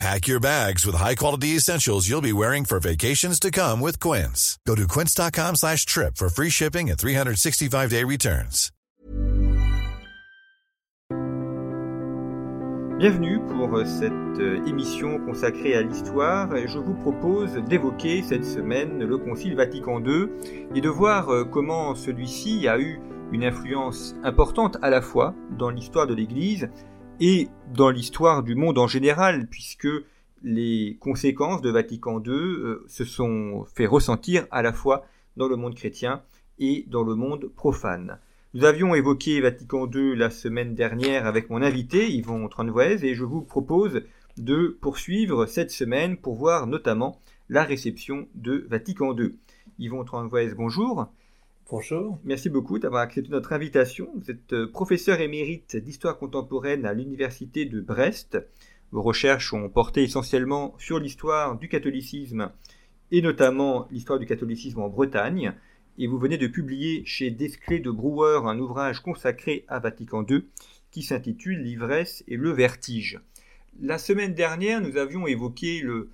Pack 0.00 0.26
your 0.26 0.40
bags 0.40 0.84
with 0.84 0.96
high-quality 0.96 1.56
essentials 1.56 2.08
you'll 2.08 2.20
be 2.20 2.32
wearing 2.32 2.64
for 2.64 2.80
vacations 2.80 3.38
to 3.40 3.50
come 3.50 3.80
with 3.80 4.00
Quince. 4.00 4.58
Go 4.66 4.74
to 4.74 4.86
quince.com 4.88 5.56
slash 5.56 5.86
trip 5.86 6.16
for 6.16 6.28
free 6.28 6.50
shipping 6.50 6.90
and 6.90 6.98
365-day 6.98 8.04
returns. 8.04 8.70
Bienvenue 12.98 13.40
pour 13.40 13.84
cette 13.84 14.38
émission 14.66 15.18
consacrée 15.18 15.74
à 15.74 15.82
l'histoire. 15.82 16.48
Je 16.66 16.78
vous 16.78 16.94
propose 16.94 17.54
d'évoquer 17.68 18.22
cette 18.22 18.44
semaine 18.44 19.02
le 19.02 19.18
Concile 19.18 19.56
Vatican 19.56 20.00
II 20.00 20.28
et 20.74 20.80
de 20.80 20.88
voir 20.88 21.28
comment 21.50 21.94
celui-ci 21.94 22.68
a 22.68 22.78
eu 22.78 23.00
une 23.32 23.44
influence 23.44 24.14
importante 24.22 24.78
à 24.80 24.90
la 24.90 25.02
fois 25.02 25.34
dans 25.58 25.70
l'histoire 25.70 26.06
de 26.06 26.14
l'Église 26.14 26.68
et 27.20 27.48
dans 27.72 27.90
l'histoire 27.90 28.42
du 28.42 28.54
monde 28.54 28.78
en 28.78 28.86
général, 28.86 29.46
puisque 29.48 29.88
les 30.42 30.96
conséquences 31.00 31.62
de 31.62 31.70
Vatican 31.70 32.22
II 32.22 32.32
euh, 32.32 32.84
se 32.86 33.04
sont 33.04 33.64
fait 33.74 33.86
ressentir 33.86 34.46
à 34.50 34.62
la 34.62 34.72
fois 34.72 35.06
dans 35.36 35.48
le 35.48 35.56
monde 35.56 35.74
chrétien 35.74 36.22
et 36.58 36.84
dans 36.88 37.02
le 37.02 37.14
monde 37.14 37.50
profane. 37.54 38.18
Nous 38.52 38.64
avions 38.64 38.94
évoqué 38.94 39.40
Vatican 39.40 39.90
II 39.90 40.14
la 40.14 40.30
semaine 40.30 40.74
dernière 40.74 41.26
avec 41.26 41.50
mon 41.50 41.62
invité 41.62 42.12
Yvon 42.12 42.48
Tranvoise 42.48 43.02
et 43.02 43.14
je 43.14 43.24
vous 43.24 43.42
propose 43.42 44.02
de 44.36 44.76
poursuivre 44.80 45.46
cette 45.46 45.70
semaine 45.70 46.16
pour 46.16 46.36
voir 46.36 46.66
notamment 46.66 47.20
la 47.48 47.64
réception 47.64 48.28
de 48.34 48.66
Vatican 48.68 49.16
II. 49.16 49.34
Yvon 49.78 50.04
Tranvoise, 50.04 50.54
bonjour. 50.54 51.08
Bonjour. 51.76 52.20
Merci 52.22 52.50
beaucoup 52.50 52.78
d'avoir 52.78 53.02
accepté 53.02 53.30
notre 53.30 53.52
invitation. 53.52 54.08
Vous 54.14 54.30
êtes 54.30 54.52
euh, 54.52 54.70
professeur 54.70 55.20
émérite 55.20 55.74
d'histoire 55.74 56.18
contemporaine 56.18 56.86
à 56.86 56.92
l'université 56.92 57.64
de 57.64 57.80
Brest. 57.80 58.38
Vos 58.92 59.02
recherches 59.02 59.52
ont 59.52 59.68
porté 59.68 60.04
essentiellement 60.04 60.76
sur 60.78 61.00
l'histoire 61.00 61.58
du 61.58 61.68
catholicisme 61.68 62.52
et 63.10 63.22
notamment 63.22 63.88
l'histoire 63.90 64.20
du 64.20 64.26
catholicisme 64.26 64.82
en 64.82 64.88
Bretagne. 64.88 65.52
Et 65.98 66.06
vous 66.06 66.16
venez 66.16 66.38
de 66.38 66.46
publier 66.46 67.04
chez 67.06 67.32
Desclés 67.32 67.80
de 67.80 67.90
Brouwer 67.90 68.42
un 68.44 68.60
ouvrage 68.60 69.00
consacré 69.00 69.64
à 69.66 69.80
Vatican 69.80 70.24
II 70.24 70.44
qui 70.92 71.02
s'intitule 71.02 71.58
L'ivresse 71.58 72.22
et 72.28 72.36
le 72.36 72.52
vertige. 72.52 73.18
La 73.80 73.98
semaine 73.98 74.34
dernière, 74.34 74.80
nous 74.80 74.96
avions 74.96 75.26
évoqué 75.26 75.80
le, 75.80 76.08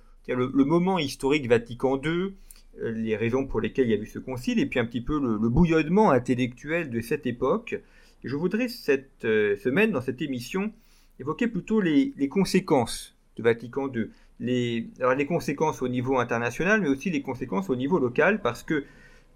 moment 0.65 0.97
historique 0.97 1.47
Vatican 1.47 2.01
II, 2.03 2.33
les 2.79 3.15
raisons 3.15 3.45
pour 3.45 3.61
lesquelles 3.61 3.87
il 3.87 3.91
y 3.91 3.99
a 3.99 4.01
eu 4.01 4.05
ce 4.05 4.19
concile, 4.19 4.59
et 4.59 4.65
puis 4.65 4.79
un 4.79 4.85
petit 4.85 5.01
peu 5.01 5.19
le, 5.19 5.49
bouillonnement 5.49 6.11
intellectuel 6.11 6.89
de 6.89 7.01
cette 7.01 7.25
époque. 7.25 7.79
je 8.23 8.35
voudrais 8.35 8.67
cette 8.67 9.25
euh, 9.25 9.57
semaine, 9.57 9.91
dans 9.91 10.01
cette 10.01 10.21
émission, 10.21 10.71
évoquer 11.19 11.47
plutôt 11.47 11.81
les, 11.81 12.13
conséquences 12.29 13.15
de 13.37 13.43
Vatican 13.43 13.91
II. 13.93 14.09
Les, 14.39 14.87
alors 14.99 15.13
les 15.13 15.25
conséquences 15.25 15.81
au 15.81 15.87
niveau 15.87 16.17
international, 16.17 16.81
mais 16.81 16.87
aussi 16.87 17.09
les 17.09 17.21
conséquences 17.21 17.69
au 17.69 17.75
niveau 17.75 17.99
local, 17.99 18.41
parce 18.41 18.63
que 18.63 18.85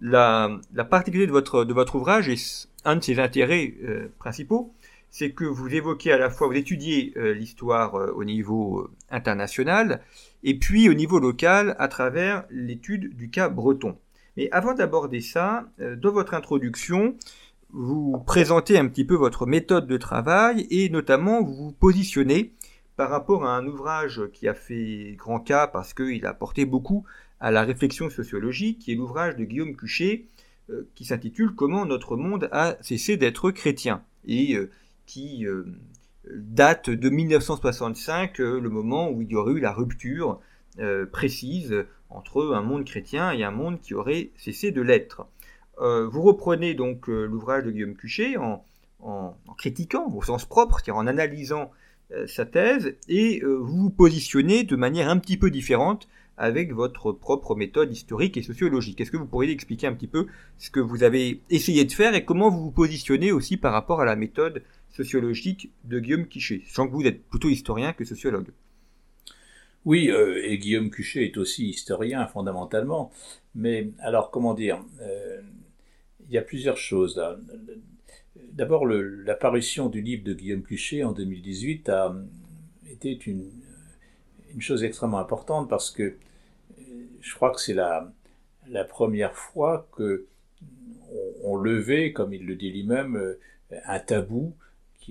la, 0.02 0.59
particularité 0.89 1.27
de 1.27 1.31
votre, 1.31 1.66
de 1.66 1.73
votre 1.73 1.95
ouvrage, 1.95 2.30
et 2.30 2.36
un 2.86 2.95
de 2.95 3.03
ses 3.03 3.20
intérêts 3.20 3.73
euh, 3.83 4.08
principaux, 4.17 4.73
c'est 5.09 5.31
que 5.31 5.45
vous 5.45 5.73
évoquez 5.73 6.11
à 6.11 6.17
la 6.17 6.30
fois, 6.30 6.47
vous 6.47 6.55
étudiez 6.55 7.14
l'histoire 7.16 7.94
au 7.94 8.25
niveau 8.25 8.89
international, 9.09 10.02
et 10.46 10.58
puis 10.58 10.88
au 10.88 10.94
niveau 10.94 11.20
local 11.20 11.76
à 11.80 11.89
travers 11.89 12.45
l'étude 12.50 13.17
du 13.17 13.30
cas 13.30 13.50
breton. 13.50 13.98
Mais 14.38 14.48
avant 14.52 14.73
d'aborder 14.73 15.20
ça, 15.20 15.66
euh, 15.82 15.95
dans 15.95 16.11
votre 16.11 16.36
introduction, 16.36 17.16
vous 17.72 18.20
présentez 18.26 18.78
un 18.78 18.88
petit 18.88 19.04
peu 19.04 19.16
votre 19.16 19.48
méthode 19.48 19.88
de 19.88 19.98
travail 19.98 20.67
et 20.70 20.89
notamment 20.89 21.44
vous 21.44 21.55
vous 21.55 21.72
positionnez 21.72 22.54
par 22.95 23.10
rapport 23.10 23.44
à 23.45 23.58
un 23.58 23.66
ouvrage 23.66 24.22
qui 24.34 24.48
a 24.48 24.54
fait 24.54 25.16
grand 25.17 25.39
cas 25.39 25.67
parce 25.67 25.94
qu'il 25.94 26.26
a 26.26 26.30
apporté 26.30 26.66
beaucoup 26.66 27.05
à 27.39 27.52
la 27.52 27.64
réflexion 27.64 28.10
sociologique, 28.10 28.80
qui 28.80 28.92
est 28.92 28.95
l'ouvrage 28.95 29.36
de 29.36 29.44
Guillaume 29.44 29.76
Cuchet, 29.76 30.28
euh, 30.70 30.88
qui 30.95 31.05
s'intitule 31.05 31.54
Comment 31.55 31.86
notre 31.86 32.16
monde 32.17 32.50
a 32.52 32.78
cessé 32.82 33.17
d'être 33.17 33.52
chrétien 33.52 34.04
et 34.28 34.55
euh, 34.55 34.70
qui 35.08 35.45
date 36.33 36.89
de 36.89 37.09
1965, 37.09 38.39
euh, 38.39 38.59
le 38.59 38.69
moment 38.69 39.09
où 39.09 39.21
il 39.21 39.30
y 39.30 39.36
aurait 39.36 39.53
eu 39.53 39.59
la 39.59 39.71
rupture 39.71 40.39
euh, 40.80 41.05
précise 41.05 41.86
entre 42.09 42.53
un 42.53 42.61
monde 42.61 42.86
chrétien 42.86 43.31
et 43.31 43.43
un 43.43 43.52
monde 43.52 43.80
qui 43.81 43.93
aurait 43.93 44.31
cessé 44.37 44.71
de 44.71 44.81
l'être. 44.81 45.27
Euh, 45.81 46.08
vous 46.08 46.21
reprenez 46.21 46.73
donc 46.73 47.08
l'ouvrage 47.08 47.63
de 47.63 47.71
Guillaume 47.71 47.95
Cuchet 47.95 48.37
en, 48.37 48.63
critiquant 49.58 50.11
au 50.15 50.23
sens 50.23 50.45
propre, 50.45 50.77
c'est-à-dire 50.77 50.97
en 50.97 51.08
analysant 51.08 51.71
sa 52.27 52.45
thèse, 52.45 52.95
et 53.07 53.42
vous 53.43 53.83
vous 53.83 53.89
positionnez 53.89 54.63
de 54.63 54.75
manière 54.75 55.09
un 55.09 55.17
petit 55.17 55.37
peu 55.37 55.52
différente 55.52 56.07
avec 56.37 56.73
votre 56.73 57.11
propre 57.11 57.55
méthode 57.55 57.92
historique 57.92 58.37
et 58.37 58.43
sociologique. 58.43 58.99
Est-ce 59.02 59.11
que 59.11 59.17
vous 59.17 59.25
pourriez 59.25 59.52
expliquer 59.52 59.87
un 59.87 59.93
petit 59.93 60.07
peu 60.07 60.27
ce 60.57 60.69
que 60.69 60.80
vous 60.80 61.03
avez 61.03 61.42
essayé 61.49 61.86
de 61.86 61.92
faire 61.92 62.15
et 62.15 62.25
comment 62.25 62.49
vous 62.49 62.63
vous 62.63 62.71
positionnez 62.71 63.31
aussi 63.31 63.57
par 63.57 63.73
rapport 63.73 64.02
à 64.02 64.05
la 64.05 64.15
méthode 64.15 64.63
sociologique 64.95 65.72
de 65.83 66.00
Guillaume 66.00 66.28
Quiché, 66.28 66.64
sens 66.67 66.88
que 66.88 66.94
vous 66.94 67.06
êtes 67.06 67.23
plutôt 67.23 67.50
historien 67.50 67.94
que 67.94 68.06
sociologue. 68.06 68.52
Oui, 69.86 70.10
euh, 70.10 70.42
et 70.44 70.58
Guillaume 70.58 70.89
Cuchet 70.89 71.26
est 71.26 71.38
aussi 71.38 71.70
historien 71.70 72.26
fondamentalement. 72.26 73.11
Mais 73.54 73.89
alors, 74.00 74.32
comment 74.32 74.55
dire 74.55 74.84
euh, 75.02 75.42
Il 76.28 76.34
y 76.34 76.38
a 76.39 76.42
plusieurs 76.42 76.78
choses. 76.78 77.22
D'abord, 78.52 78.88
l'apparition 78.88 79.89
du 79.89 80.02
livre 80.02 80.23
de 80.23 80.34
Guillaume 80.34 80.64
Cuchet 80.64 81.04
en 81.04 81.11
2018 81.11 81.89
a 81.89 82.16
été 82.89 83.20
une, 83.28 83.52
chose 84.60 84.86
extrêmement 84.86 85.20
importante 85.20 85.70
parce 85.70 85.92
que 85.92 86.04
euh, 86.04 86.16
je 87.20 87.36
crois 87.36 87.52
que 87.52 87.60
c'est 87.60 87.73
la, 87.73 88.11
la 88.70 88.86
première 88.86 89.36
fois 89.36 89.88
que 89.95 90.26
on, 91.44 91.58
levait, 91.58 92.14
comme 92.14 92.34
il 92.34 92.45
le 92.45 92.55
dit 92.55 92.72
lui-même, 92.72 93.36
un 93.86 94.00
tabou 94.00 94.55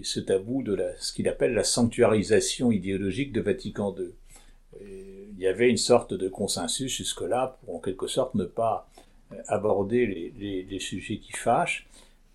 qui 0.03 0.25
tabou 0.25 0.63
de 0.63 0.77
ce 0.99 1.13
qu'il 1.13 1.29
appelle 1.29 1.55
la 1.55 1.65
sanctuarisation 1.65 2.73
idéologique 2.73 3.33
de 3.33 3.41
Vatican 3.41 3.95
II. 3.97 4.11
il 4.81 5.39
y 5.39 5.47
avait 5.47 5.71
une 5.71 5.77
sorte 5.77 6.15
de 6.15 6.29
consensus 6.29 6.93
jusque-là 6.93 7.59
pour 7.61 7.77
en 7.77 7.79
quelque 7.79 8.09
sorte 8.09 8.35
ne 8.35 8.45
pas 8.45 8.89
euh, 9.33 9.37
aborder 9.47 10.33
les, 10.39 10.65
les, 10.65 10.79
sujets 10.81 11.19
qui 11.19 11.33
fâchent, 11.33 11.87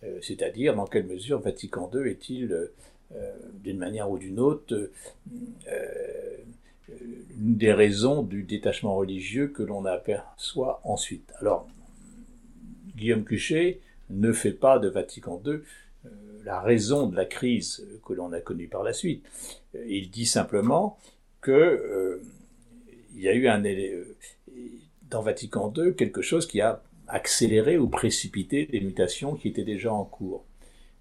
euh, 0.03 0.19
c'est-à-dire 0.21 0.75
dans 0.75 0.85
quelle 0.85 1.05
mesure 1.05 1.39
Vatican 1.39 1.89
II 1.93 2.09
est-il, 2.09 2.51
euh, 2.51 3.33
d'une 3.63 3.77
manière 3.77 4.09
ou 4.09 4.17
d'une 4.17 4.39
autre, 4.39 4.89
une 6.87 7.55
des 7.55 7.73
raisons 7.73 8.21
du 8.23 8.43
détachement 8.43 8.95
religieux 8.95 9.47
que 9.47 9.63
l'on 9.63 9.85
aperçoit 9.85 10.79
ensuite. 10.83 11.31
Alors, 11.39 11.67
Guillaume 12.95 13.23
Cuchet 13.23 13.79
ne 14.09 14.31
fait 14.31 14.51
pas 14.51 14.77
de 14.77 14.89
Vatican 14.89 15.41
II 15.45 15.59
la 16.43 16.59
raison 16.59 17.07
de 17.07 17.15
la 17.15 17.25
crise 17.25 17.87
que 18.05 18.13
l'on 18.13 18.31
a 18.33 18.39
connue 18.39 18.67
par 18.67 18.83
la 18.83 18.93
suite. 18.93 19.25
Il 19.87 20.09
dit 20.09 20.25
simplement 20.25 20.97
que 21.41 21.51
euh, 21.51 22.21
il 23.15 23.21
y 23.21 23.29
a 23.29 23.33
eu 23.33 23.47
euh, 23.47 24.03
dans 25.09 25.21
Vatican 25.21 25.73
II 25.75 25.95
quelque 25.95 26.21
chose 26.21 26.47
qui 26.47 26.61
a 26.61 26.81
accéléré 27.07 27.77
ou 27.77 27.87
précipité 27.87 28.65
des 28.65 28.81
mutations 28.81 29.35
qui 29.35 29.47
étaient 29.47 29.63
déjà 29.63 29.91
en 29.91 30.05
cours. 30.05 30.45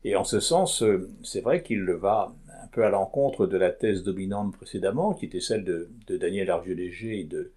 Et 0.04 0.16
en 0.16 0.24
ce 0.24 0.40
sens, 0.40 0.82
euh, 0.82 1.10
c'est 1.22 1.40
vrai 1.40 1.62
qu'il 1.62 1.84
va 1.84 2.32
un 2.62 2.66
peu 2.68 2.84
à 2.84 2.90
l'encontre 2.90 3.46
de 3.46 3.56
la 3.56 3.70
thèse 3.70 4.02
dominante 4.02 4.56
précédemment, 4.56 5.14
qui 5.14 5.26
était 5.26 5.40
celle 5.40 5.64
de, 5.64 5.88
Daniel 6.08 6.50
Arvieux-Léger 6.50 7.20
et 7.20 7.24
de 7.24 7.52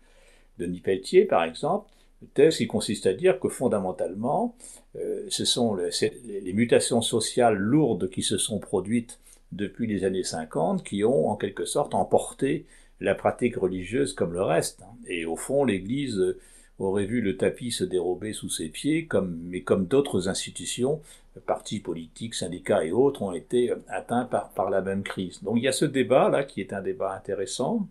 Denis 0.58 0.80
Pelletier, 0.80 1.26
par 1.26 1.44
exemple, 1.44 1.90
thèse 2.34 2.58
qui 2.58 2.68
consiste 2.68 3.06
à 3.06 3.14
dire 3.14 3.40
que 3.40 3.50
fondamentalement, 3.50 4.56
euh, 4.96 5.26
ce 5.30 5.46
sont 5.46 5.76
les, 5.76 6.54
mutations 6.54 7.02
sociales 7.02 7.58
lourdes 7.58 8.10
qui 8.10 8.22
se 8.22 8.38
sont 8.38 8.60
produites 8.60 9.20
depuis 9.52 9.88
les 9.88 10.04
années 10.04 10.24
50 10.24 10.84
qui 10.84 11.04
ont 11.04 11.30
en 11.30 11.36
quelque 11.36 11.66
sorte 11.66 11.94
emporté 11.94 12.66
la 13.00 13.16
pratique 13.16 13.58
religieuse 13.58 14.14
comme 14.14 14.34
le 14.34 14.44
reste. 14.44 14.84
Et 15.08 15.26
au 15.26 15.36
fond, 15.36 15.66
l'Église 15.66 16.36
aurait 16.80 17.06
vu 17.06 17.22
le 17.22 17.38
tapis 17.38 17.72
se 17.72 17.84
dérober 17.84 18.34
sous 18.34 18.50
ses 18.50 18.70
pieds, 18.70 19.08
mais 19.28 19.62
comme 19.62 19.86
d'autres 19.86 20.30
institutions, 20.30 21.02
partis 21.46 21.80
politiques, 21.80 22.36
syndicats 22.36 22.84
et 22.84 22.92
autres, 22.92 23.22
ont 23.22 23.34
été 23.34 23.74
atteints 23.88 24.26
par, 24.26 24.52
par 24.52 24.70
la 24.70 24.82
même 24.82 25.04
crise. 25.04 25.42
Donc 25.44 25.58
il 25.58 25.64
y 25.64 25.68
a 25.68 25.74
ce 25.74 25.86
débat-là 25.86 26.44
qui 26.44 26.62
est 26.62 26.74
un 26.74 26.82
débat 26.82 27.14
intéressant, 27.14 27.88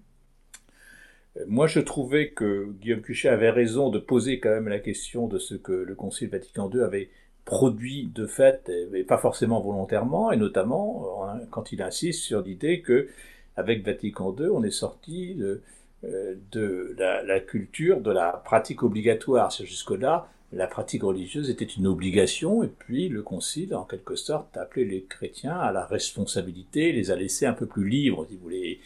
moi, 1.46 1.66
je 1.66 1.80
trouvais 1.80 2.30
que 2.30 2.72
Guillaume 2.80 3.02
Cuchet 3.02 3.28
avait 3.28 3.50
raison 3.50 3.90
de 3.90 3.98
poser 3.98 4.40
quand 4.40 4.50
même 4.50 4.68
la 4.68 4.80
question 4.80 5.28
de 5.28 5.38
ce 5.38 5.54
que 5.54 5.72
le 5.72 5.94
Concile 5.94 6.28
Vatican 6.28 6.70
II 6.72 6.80
avait 6.80 7.10
produit 7.44 8.10
de 8.14 8.26
fait, 8.26 8.70
et 8.94 9.04
pas 9.04 9.18
forcément 9.18 9.60
volontairement, 9.60 10.32
et 10.32 10.36
notamment 10.36 11.28
quand 11.50 11.72
il 11.72 11.82
insiste 11.82 12.20
sur 12.20 12.42
l'idée 12.42 12.80
que 12.80 13.08
avec 13.56 13.84
Vatican 13.84 14.34
II, 14.38 14.46
on 14.52 14.62
est 14.62 14.70
sorti 14.70 15.34
de, 15.34 15.60
de 16.02 16.94
la, 16.98 17.22
la, 17.22 17.40
culture 17.40 18.00
de 18.00 18.10
la 18.10 18.32
pratique 18.44 18.82
obligatoire. 18.82 19.50
Jusque-là, 19.50 20.28
la 20.52 20.66
pratique 20.66 21.02
religieuse 21.02 21.50
était 21.50 21.64
une 21.64 21.86
obligation, 21.86 22.62
et 22.62 22.68
puis 22.68 23.08
le 23.08 23.22
Concile, 23.22 23.74
en 23.74 23.84
quelque 23.84 24.16
sorte, 24.16 24.56
a 24.56 24.62
appelé 24.62 24.84
les 24.84 25.02
chrétiens 25.02 25.58
à 25.58 25.72
la 25.72 25.84
responsabilité, 25.84 26.92
les 26.92 27.10
a 27.10 27.16
laissés 27.16 27.46
un 27.46 27.52
peu 27.52 27.66
plus 27.66 27.88
libres, 27.88 28.26
si 28.28 28.36
vous 28.36 28.42
voulez. 28.42 28.80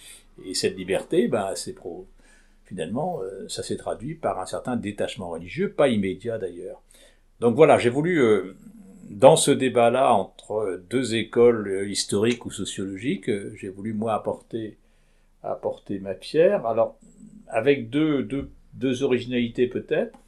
Et 0.44 0.54
cette 0.54 0.76
liberté, 0.76 1.28
ben, 1.28 1.52
c'est 1.54 1.72
pro... 1.72 2.06
finalement, 2.74 3.20
euh, 3.22 3.48
ça 3.48 3.62
s'est 3.62 3.76
traduit 3.76 4.16
par 4.16 4.40
un 4.40 4.46
certain 4.46 4.74
détachement 4.74 5.30
religieux, 5.30 5.70
pas 5.70 5.88
immédiat 5.88 6.38
d'ailleurs. 6.38 6.82
Donc 7.38 7.54
voilà, 7.54 7.78
j'ai 7.78 7.88
voulu, 7.88 8.20
euh, 8.20 8.56
dans 9.10 9.36
ce 9.36 9.52
débat-là 9.52 10.12
entre 10.12 10.82
deux 10.90 11.14
écoles 11.14 11.68
euh, 11.68 11.88
historiques 11.88 12.44
ou 12.46 12.50
sociologiques, 12.50 13.30
j'ai 13.54 13.68
voulu 13.68 13.92
moi 13.92 14.14
apporter, 14.14 14.76
apporter 15.44 16.00
ma 16.00 16.14
pierre. 16.14 16.66
Alors, 16.66 16.98
avec 17.46 17.90
deux, 17.90 18.24
deux, 18.24 18.50
deux 18.72 19.04
originalités 19.04 19.68
peut-être. 19.68 20.18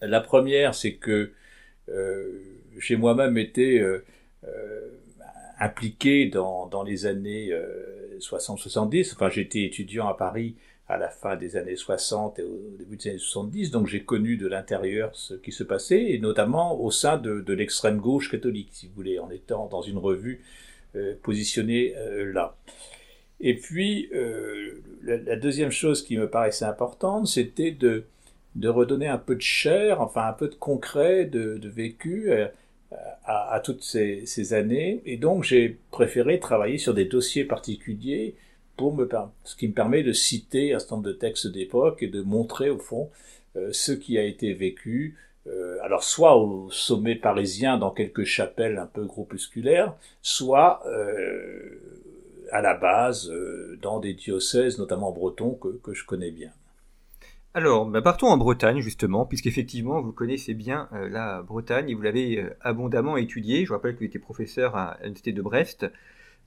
La 0.00 0.20
première, 0.20 0.72
c'est 0.72 0.94
que 0.94 1.32
euh, 1.88 2.42
j'ai 2.78 2.94
moi-même 2.94 3.38
été 3.38 3.84
impliqué 5.58 6.26
dans, 6.26 6.66
dans, 6.66 6.84
les 6.84 7.06
années 7.06 7.50
60-70. 8.20 9.14
Enfin, 9.14 9.30
j'étais 9.30 9.62
étudiant 9.62 10.06
à 10.06 10.14
Paris 10.14 10.54
à 10.88 10.96
la 10.96 11.08
fin 11.08 11.36
des 11.36 11.56
années 11.56 11.76
60 11.76 12.38
et 12.38 12.42
au 12.42 12.58
début 12.78 12.96
des 12.96 13.10
années 13.10 13.18
70, 13.18 13.70
donc 13.70 13.86
j'ai 13.86 14.04
connu 14.04 14.36
de 14.36 14.46
l'intérieur 14.46 15.10
ce 15.14 15.34
qui 15.34 15.52
se 15.52 15.64
passait, 15.64 16.12
et 16.12 16.18
notamment 16.18 16.80
au 16.80 16.90
sein 16.90 17.16
de, 17.18 17.52
l'extrême 17.52 17.98
gauche 17.98 18.30
catholique, 18.30 18.68
si 18.72 18.86
vous 18.86 18.94
voulez, 18.94 19.18
en 19.18 19.30
étant 19.30 19.66
dans 19.66 19.82
une 19.82 19.98
revue 19.98 20.42
positionnée 21.22 21.94
là. 22.32 22.56
Et 23.40 23.54
puis, 23.54 24.08
la, 25.02 25.16
la, 25.18 25.36
deuxième 25.36 25.70
chose 25.70 26.02
qui 26.02 26.16
me 26.16 26.30
paraissait 26.30 26.64
importante, 26.64 27.26
c'était 27.26 27.72
de 28.56 28.68
redonner 28.68 29.06
un 29.06 29.18
peu 29.18 29.36
de 29.36 29.42
chair, 29.42 30.00
enfin 30.00 30.26
un 30.26 30.32
peu 30.32 30.48
de 30.48 30.54
concret, 30.54 31.26
de, 31.26 31.60
vécu 31.68 32.30
euh, 32.30 32.46
à, 33.24 33.60
toutes 33.62 33.82
ces, 33.82 34.54
années. 34.54 35.02
Et 35.04 35.16
donc 35.16 35.44
j'ai 35.44 35.78
préféré 35.90 36.40
travailler 36.40 36.78
sur 36.78 36.94
des 36.94 37.04
dossiers 37.04 37.44
particuliers 37.44 38.34
pour 38.76 38.94
me 38.94 39.08
ce 39.44 39.56
qui 39.56 39.68
me 39.68 39.72
permet 39.72 40.02
de 40.02 40.12
citer 40.12 40.74
un 40.74 40.78
certain 40.78 40.96
nombre 40.96 41.08
de 41.08 41.12
textes 41.12 41.46
d'époque 41.46 42.02
et 42.02 42.08
de 42.08 42.22
montrer 42.22 42.70
au 42.70 42.78
fond 42.78 43.10
euh, 43.56 43.70
ce 43.72 43.92
qui 43.92 44.18
a 44.18 44.22
été 44.22 44.52
vécu. 44.52 45.16
Euh, 45.46 45.78
alors 45.82 46.02
soit 46.02 46.36
au 46.36 46.70
sommet 46.70 47.14
parisien 47.14 47.78
dans 47.78 47.90
quelques 47.90 48.24
chapelles 48.24 48.78
un 48.78 48.86
peu 48.86 49.04
groupusculaires, 49.04 49.94
soit 50.20 50.82
à 52.52 52.62
la 52.62 52.74
base 52.74 53.32
dans 53.82 54.00
des 54.00 54.14
diocèses, 54.14 54.78
notamment 54.78 55.12
bretons, 55.12 55.54
que 55.54 55.92
je 55.94 56.04
connais 56.04 56.30
bien. 56.30 56.50
Alors, 57.56 57.86
bah, 57.86 58.02
partons 58.02 58.26
en 58.26 58.36
Bretagne 58.36 58.80
justement, 58.80 59.24
puisqu'effectivement 59.24 60.02
vous 60.02 60.12
connaissez 60.12 60.52
bien 60.52 60.90
euh, 60.92 61.08
la 61.08 61.40
Bretagne 61.40 61.88
et 61.88 61.94
vous 61.94 62.02
l'avez 62.02 62.38
euh, 62.38 62.54
abondamment 62.60 63.16
étudiée. 63.16 63.64
Je 63.64 63.72
rappelle 63.72 63.94
que 63.94 64.00
vous 64.00 64.04
étiez 64.04 64.20
professeur 64.20 64.76
à 64.76 64.98
l'Université 65.00 65.32
de 65.32 65.40
Brest. 65.40 65.86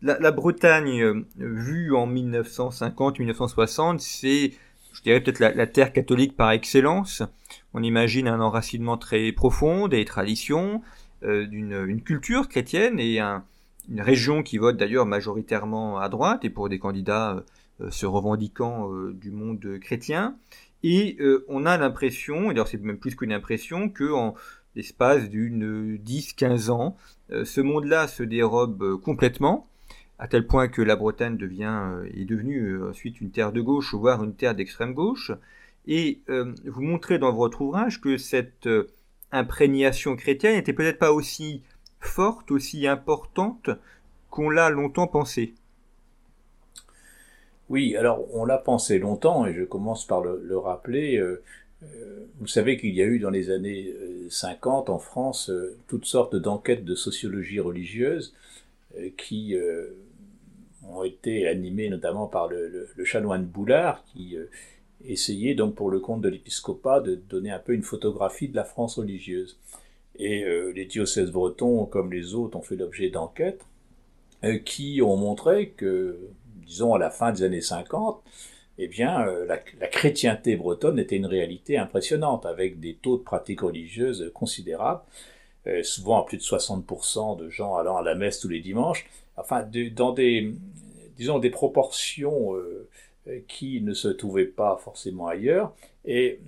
La, 0.02 0.32
Bretagne, 0.32 1.02
euh, 1.02 1.26
vue 1.38 1.94
en 1.94 2.08
1950-1960, 2.08 4.00
c'est, 4.00 4.54
je 4.94 5.02
dirais 5.02 5.22
peut-être 5.22 5.40
la, 5.40 5.68
terre 5.68 5.92
catholique 5.92 6.38
par 6.38 6.52
excellence. 6.52 7.22
On 7.74 7.84
imagine 7.84 8.28
un 8.28 8.40
enracinement 8.40 8.98
très 8.98 9.32
profond 9.32 9.88
des 9.88 10.06
traditions, 10.06 10.82
d'une 11.22 12.02
culture 12.02 12.48
chrétienne 12.48 12.98
et 12.98 13.20
une 13.20 14.00
région 14.00 14.42
qui 14.42 14.58
vote 14.58 14.78
d'ailleurs 14.78 15.06
majoritairement 15.06 16.00
à 16.00 16.08
droite 16.08 16.46
et 16.46 16.50
pour 16.50 16.70
des 16.70 16.80
candidats 16.80 17.44
se 17.90 18.06
revendiquant 18.06 18.90
du 19.12 19.32
monde 19.32 19.80
chrétien. 19.82 20.38
Et 20.84 21.18
euh, 21.20 21.46
on 21.48 21.66
a 21.66 21.78
l'impression, 21.78 22.52
et 22.52 22.54
d'ailleurs 22.54 22.68
c'est 22.68 22.82
même 22.82 22.98
plus 22.98 23.16
qu'une 23.16 23.34
impression, 23.34 23.90
que 23.90 24.12
en 24.12 24.36
l'espace 24.76 25.30
d'une 25.30 25.98
10-15 25.98 26.70
ans, 26.70 26.96
euh, 27.32 27.44
ce 27.44 27.62
monde-là 27.62 28.08
se 28.08 28.24
dérobe 28.24 28.82
euh, 28.84 28.98
complètement, 28.98 29.68
à 30.20 30.28
tel 30.28 30.46
point 30.46 30.68
que 30.68 30.82
la 30.82 30.96
Bretagne 30.96 31.38
devient, 31.38 31.82
est 32.14 32.26
devenue 32.26 32.84
ensuite 32.84 33.22
une 33.22 33.32
terre 33.32 33.52
de 33.52 33.62
gauche, 33.62 33.94
voire 33.94 34.24
une 34.24 34.36
terre 34.36 34.54
d'extrême 34.54 34.94
gauche. 34.94 35.32
Et 35.88 36.20
vous 36.28 36.82
montrez 36.82 37.18
dans 37.18 37.34
votre 37.34 37.62
ouvrage 37.62 38.02
que 38.02 38.18
cette 38.18 38.68
imprégnation 39.32 40.16
chrétienne 40.16 40.56
n'était 40.56 40.74
peut-être 40.74 41.00
pas 41.00 41.14
aussi 41.14 41.64
forte, 42.00 42.52
aussi 42.52 42.88
importante 42.88 43.70
qu'on 44.30 44.50
l'a 44.50 44.70
longtemps 44.70 45.08
pensé. 45.08 45.54
Oui, 47.70 47.96
alors 47.96 48.26
on 48.34 48.46
l'a 48.46 48.58
pensé 48.58 48.98
longtemps, 48.98 49.46
et 49.46 49.54
je 49.54 49.64
commence 49.64 50.06
par 50.06 50.22
le, 50.22 50.58
rappeler. 50.58 51.18
Euh, 51.18 51.42
euh, 51.84 52.26
vous 52.40 52.48
savez 52.48 52.78
qu'il 52.78 52.94
y 52.96 53.02
a 53.02 53.06
eu 53.06 53.20
dans 53.20 53.30
les 53.30 53.52
années 53.52 53.94
50 54.30 54.90
euh, 54.90 54.94
en 54.94 55.00
France 55.00 55.52
toutes 55.88 56.06
sortes 56.06 56.36
d'enquêtes 56.36 56.84
de 56.84 56.96
sociologie 56.96 57.60
religieuse 57.60 58.34
qui 59.18 59.56
ont 60.90 61.04
été 61.04 61.48
animées 61.48 61.90
notamment 61.90 62.28
par 62.28 62.48
le, 62.48 62.88
chanoine 63.04 63.46
Boulard 63.46 64.04
qui 64.06 64.38
essayait 65.06 65.56
donc 65.56 65.76
pour 65.76 65.90
le 65.90 66.00
compte 66.00 66.22
de 66.22 66.30
l'épiscopat 66.30 67.00
de 67.00 67.16
donner 67.16 67.52
un 67.52 67.60
peu 67.60 67.74
une 67.74 67.84
photographie 67.84 68.50
de 68.50 68.56
la 68.56 68.64
France 68.64 68.98
religieuse. 68.98 69.58
Et 70.16 70.44
les 70.76 70.86
diocèses 70.86 71.32
bretons, 71.32 71.86
comme 71.86 72.12
les 72.12 72.34
autres, 72.36 72.58
ont 72.58 72.62
fait 72.62 72.76
l'objet 72.76 73.10
d'enquêtes 73.10 73.66
qui 74.66 75.02
ont 75.02 75.16
montré 75.16 75.70
que 75.70 76.18
disons 76.70 76.94
à 76.94 77.00
la 77.00 77.10
fin 77.10 77.32
des 77.32 77.44
années 77.44 77.62
50, 77.62 78.22
eh 78.78 78.88
bien, 78.88 79.28
euh, 79.28 79.46
la, 79.46 79.58
chrétienté 79.58 80.56
bretonne 80.56 81.00
était 81.00 81.18
une 81.18 81.26
réalité 81.26 81.78
impressionnante, 81.78 82.46
avec 82.46 82.80
des 82.80 82.96
taux 82.96 83.18
de 83.18 83.24
pratique 83.24 83.62
religieuse 83.62 84.32
considérables, 84.34 85.02
euh, 85.68 85.84
souvent 85.84 86.22
à 86.22 86.26
plus 86.26 86.38
de 86.38 86.44
60% 86.44 87.38
de 87.38 87.50
gens 87.50 87.76
allant 87.76 87.98
à 87.98 88.04
la 88.04 88.16
messe 88.16 88.40
tous 88.40 88.48
les 88.48 88.62
dimanches, 88.62 89.10
enfin, 89.40 89.68
dans 89.96 90.12
des, 90.12 90.54
disons, 91.18 91.40
des 91.40 91.50
proportions 91.50 92.56
euh, 92.56 92.88
qui 93.48 93.82
ne 93.82 93.94
se 93.94 94.08
trouvaient 94.08 94.46
pas 94.46 94.80
forcément 94.84 95.28
ailleurs, 95.28 95.76
et 96.06 96.40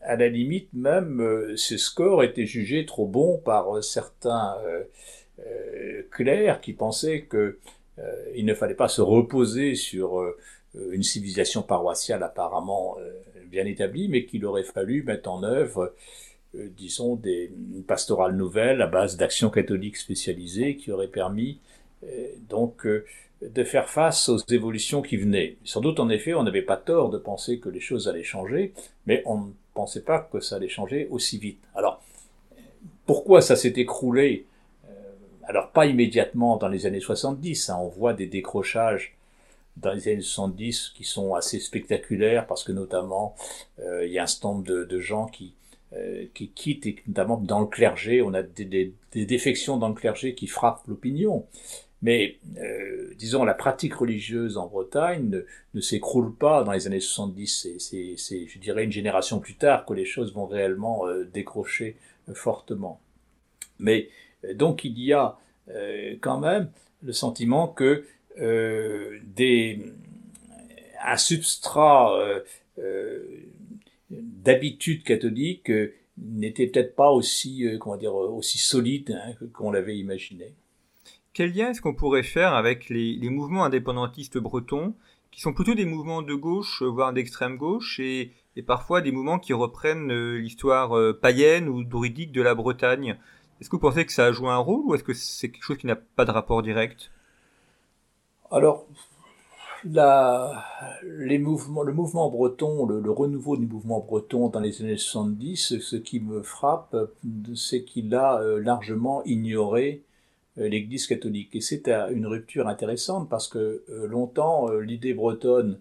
à 0.00 0.16
la 0.16 0.28
limite 0.28 0.68
même, 0.72 1.56
ces 1.56 1.78
scores 1.78 2.24
étaient 2.24 2.46
jugés 2.46 2.84
trop 2.84 3.06
bons 3.06 3.38
par 3.38 3.82
certains 3.84 4.56
clercs 6.10 6.60
qui 6.60 6.72
pensaient 6.72 7.22
que 7.22 7.58
euh, 7.98 8.32
il 8.34 8.44
ne 8.44 8.54
fallait 8.54 8.74
pas 8.74 8.88
se 8.88 9.00
reposer 9.00 9.74
sur 9.74 10.20
euh, 10.20 10.36
une 10.90 11.02
civilisation 11.02 11.62
paroissiale 11.62 12.22
apparemment 12.22 12.96
euh, 12.98 13.10
bien 13.46 13.66
établie, 13.66 14.08
mais 14.08 14.24
qu'il 14.24 14.44
aurait 14.46 14.64
fallu 14.64 15.02
mettre 15.02 15.30
en 15.30 15.42
œuvre 15.42 15.94
disons, 16.76 17.16
des, 17.16 17.50
une 17.74 17.82
pastorale 17.82 18.36
nouvelle 18.36 18.80
à 18.80 18.86
base 18.86 19.16
d'actions 19.16 19.50
catholiques 19.50 19.96
spécialisées 19.96 20.76
qui 20.76 20.92
auraient 20.92 21.08
permis 21.08 21.58
donc 22.48 22.86
de 22.86 23.64
faire 23.64 23.88
face 23.88 24.28
aux 24.28 24.38
évolutions 24.50 25.02
qui 25.02 25.16
venaient. 25.16 25.56
Sans 25.64 25.80
doute, 25.80 26.00
en 26.00 26.08
effet, 26.08 26.34
on 26.34 26.42
n'avait 26.42 26.62
pas 26.62 26.76
tort 26.76 27.10
de 27.10 27.18
penser 27.18 27.58
que 27.58 27.68
les 27.68 27.80
choses 27.80 28.08
allaient 28.08 28.22
changer, 28.22 28.72
mais 29.06 29.22
on 29.26 29.38
ne 29.38 29.50
pensait 29.74 30.02
pas 30.02 30.20
que 30.32 30.40
ça 30.40 30.56
allait 30.56 30.68
changer 30.68 31.08
aussi 31.10 31.38
vite. 31.38 31.60
Alors, 31.74 32.02
pourquoi 33.06 33.42
ça 33.42 33.56
s'est 33.56 33.74
écroulé 33.76 34.46
alors 35.46 35.70
pas 35.70 35.86
immédiatement 35.86 36.56
dans 36.56 36.68
les 36.68 36.86
années 36.86 37.00
70, 37.00 37.70
hein, 37.70 37.78
on 37.80 37.88
voit 37.88 38.14
des 38.14 38.26
décrochages 38.26 39.16
dans 39.76 39.92
les 39.92 40.08
années 40.08 40.20
70 40.20 40.92
qui 40.94 41.04
sont 41.04 41.34
assez 41.34 41.58
spectaculaires 41.58 42.46
parce 42.46 42.64
que 42.64 42.72
notamment 42.72 43.34
euh, 43.80 44.06
il 44.06 44.12
y 44.12 44.18
a 44.18 44.22
un 44.22 44.26
certain 44.26 44.48
nombre 44.48 44.64
de, 44.64 45.00
gens 45.00 45.26
qui, 45.26 45.54
euh, 45.92 46.26
qui 46.32 46.48
quittent 46.48 46.86
et 46.86 46.96
notamment 47.08 47.36
dans 47.36 47.60
le 47.60 47.66
clergé, 47.66 48.22
on 48.22 48.34
a 48.34 48.42
des, 48.42 48.94
défections 49.12 49.76
dans 49.76 49.88
le 49.88 49.94
clergé 49.94 50.34
qui 50.34 50.46
frappent 50.46 50.86
l'opinion. 50.86 51.46
Mais 52.04 52.38
euh, 52.58 53.12
disons 53.18 53.44
la 53.44 53.54
pratique 53.54 53.94
religieuse 53.94 54.56
en 54.56 54.68
Bretagne 54.68 55.42
ne, 55.74 55.80
s'écroule 55.80 56.32
pas 56.36 56.62
dans 56.62 56.72
les 56.72 56.86
années 56.86 57.00
70. 57.00 57.78
C'est, 57.78 58.46
je 58.46 58.58
dirais, 58.60 58.84
une 58.84 58.92
génération 58.92 59.40
plus 59.40 59.56
tard 59.56 59.84
que 59.84 59.94
les 59.94 60.04
choses 60.04 60.32
vont 60.32 60.46
réellement 60.46 61.04
décrocher 61.32 61.96
fortement. 62.34 63.00
Mais 63.78 64.08
donc 64.54 64.84
il 64.84 64.98
y 65.00 65.12
a 65.12 65.38
euh, 65.70 66.16
quand 66.20 66.38
même 66.38 66.70
le 67.02 67.12
sentiment 67.12 67.68
que 67.68 68.04
euh, 68.38 69.18
des, 69.24 69.80
un 71.02 71.16
substrat 71.16 72.18
euh, 72.78 73.26
d'habitude 74.10 75.04
catholique 75.04 75.70
n'était 76.18 76.66
peut-être 76.66 76.94
pas 76.94 77.10
aussi, 77.10 77.66
comment 77.80 77.96
dire, 77.96 78.14
aussi 78.14 78.58
solide 78.58 79.18
hein, 79.22 79.46
qu'on 79.52 79.70
l'avait 79.70 79.96
imaginé. 79.96 80.54
Quel 81.34 81.52
lien 81.52 81.70
est-ce 81.70 81.82
qu'on 81.82 81.94
pourrait 81.94 82.22
faire 82.22 82.54
avec 82.54 82.88
les, 82.88 83.28
mouvements 83.28 83.64
indépendantistes 83.64 84.38
bretons, 84.38 84.94
qui 85.30 85.40
sont 85.40 85.52
plutôt 85.52 85.74
des 85.74 85.84
mouvements 85.84 86.22
de 86.22 86.34
gauche, 86.34 86.82
voire 86.82 87.12
d'extrême 87.12 87.56
gauche, 87.56 88.00
et, 88.00 88.32
parfois 88.66 89.00
des 89.00 89.10
mouvements 89.10 89.40
qui 89.40 89.52
reprennent 89.52 90.12
l'histoire 90.36 90.96
païenne 91.20 91.68
ou 91.68 91.82
druidique 91.82 92.30
de 92.30 92.40
la 92.40 92.54
Bretagne? 92.54 93.18
Est-ce 93.60 93.68
que 93.68 93.76
vous 93.76 93.80
pensez 93.80 94.06
que 94.06 94.12
ça 94.12 94.26
a 94.26 94.32
joué 94.32 94.48
un 94.48 94.58
rôle 94.58 94.82
ou 94.84 94.94
est-ce 94.94 95.04
que 95.04 95.12
c'est 95.12 95.50
quelque 95.50 95.64
chose 95.64 95.78
qui 95.78 95.88
n'a 95.88 95.96
pas 95.96 96.24
de 96.24 96.30
rapport 96.30 96.62
direct? 96.62 97.10
Alors, 98.50 98.86
les 101.02 101.38
mouvements, 101.38 101.82
le 101.82 101.92
mouvement 101.92 102.30
breton, 102.30 102.86
le, 102.86 103.10
renouveau 103.10 103.56
du 103.56 103.66
mouvement 103.66 104.00
breton 104.00 104.48
dans 104.48 104.60
les 104.60 104.80
années 104.82 104.96
70, 104.96 105.80
ce 105.80 105.96
qui 105.96 106.20
me 106.20 106.42
frappe, 106.42 106.96
c'est 107.54 107.84
qu'il 107.84 108.14
a 108.14 108.40
euh, 108.40 108.60
largement 108.60 109.22
ignoré 109.24 110.02
euh, 110.02 110.13
l'Église 110.56 111.06
catholique. 111.06 111.54
Et 111.54 111.60
c'est 111.60 111.88
une 111.88 112.26
rupture 112.26 112.68
intéressante 112.68 113.28
parce 113.28 113.48
que 113.48 113.84
euh, 113.88 114.06
longtemps, 114.06 114.70
l'idée 114.70 115.14
bretonne 115.14 115.80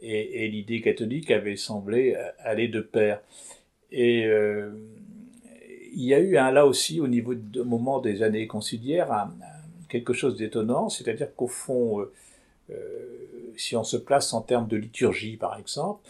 et, 0.00 0.48
l'idée 0.48 0.80
catholique 0.80 1.30
avaient 1.30 1.56
semblé 1.56 2.16
aller 2.38 2.68
de 2.68 2.80
pair. 2.80 3.20
Et 3.90 4.26
il 5.94 6.02
y 6.02 6.12
a 6.12 6.20
eu 6.20 6.36
un, 6.36 6.50
là 6.50 6.66
aussi, 6.66 7.00
au 7.00 7.08
niveau 7.08 7.34
du 7.34 7.62
moment 7.62 8.00
des 8.00 8.22
années 8.22 8.46
conciliaires, 8.46 9.28
quelque 9.88 10.12
chose 10.12 10.36
d'étonnant, 10.36 10.90
c'est-à-dire 10.90 11.34
qu'au 11.34 11.48
fond, 11.48 12.06
si 13.56 13.74
on 13.74 13.84
se 13.84 13.96
place 13.96 14.34
en 14.34 14.42
termes 14.42 14.68
de 14.68 14.76
liturgie, 14.76 15.38
par 15.38 15.58
exemple, 15.58 16.00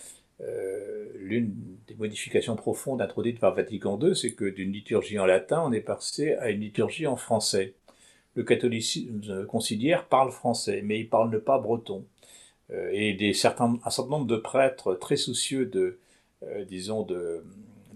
euh, 0.43 1.07
l'une 1.19 1.55
des 1.89 1.95
modifications 1.95 2.57
profondes 2.57 3.01
introduites 3.01 3.41
par 3.41 3.55
Vatican 3.55 3.99
II, 4.01 4.15
c'est 4.15 4.33
que 4.33 4.45
d'une 4.45 4.73
liturgie 4.73 5.19
en 5.19 5.27
latin, 5.27 5.63
on 5.65 5.73
est 5.73 5.81
passé 5.81 6.35
à 6.35 6.51
une 6.51 6.61
liturgie 6.61 7.07
en 7.07 7.17
français. 7.17 7.75
Le 8.37 8.45
catholicisme 8.45 9.47
conciliaire 9.47 10.07
parle 10.07 10.31
français, 10.31 10.83
mais 10.85 11.01
il 11.01 11.09
parle 11.09 11.41
pas 11.41 11.59
breton. 11.59 12.05
Euh, 12.71 12.91
et 12.93 13.15
des 13.15 13.33
certains, 13.33 13.79
un 13.85 13.91
certain 13.91 14.11
nombre 14.11 14.27
de 14.27 14.37
prêtres 14.37 14.95
très 14.95 15.17
soucieux 15.17 15.67
de, 15.67 15.99
euh, 16.45 16.65
disons, 16.65 17.03
de, 17.03 17.45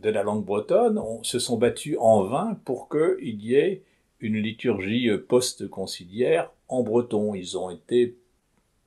de 0.02 0.10
la 0.10 0.22
langue 0.22 0.44
bretonne 0.44 1.00
se 1.22 1.38
sont 1.38 1.58
battus 1.58 1.96
en 2.00 2.24
vain 2.24 2.58
pour 2.64 2.88
qu'il 2.88 3.44
y 3.44 3.54
ait 3.54 3.82
une 4.20 4.36
liturgie 4.36 5.08
post-conciliaire 5.28 6.50
en 6.68 6.82
breton. 6.82 7.34
Ils 7.34 7.56
ont 7.56 7.70
été 7.70 8.16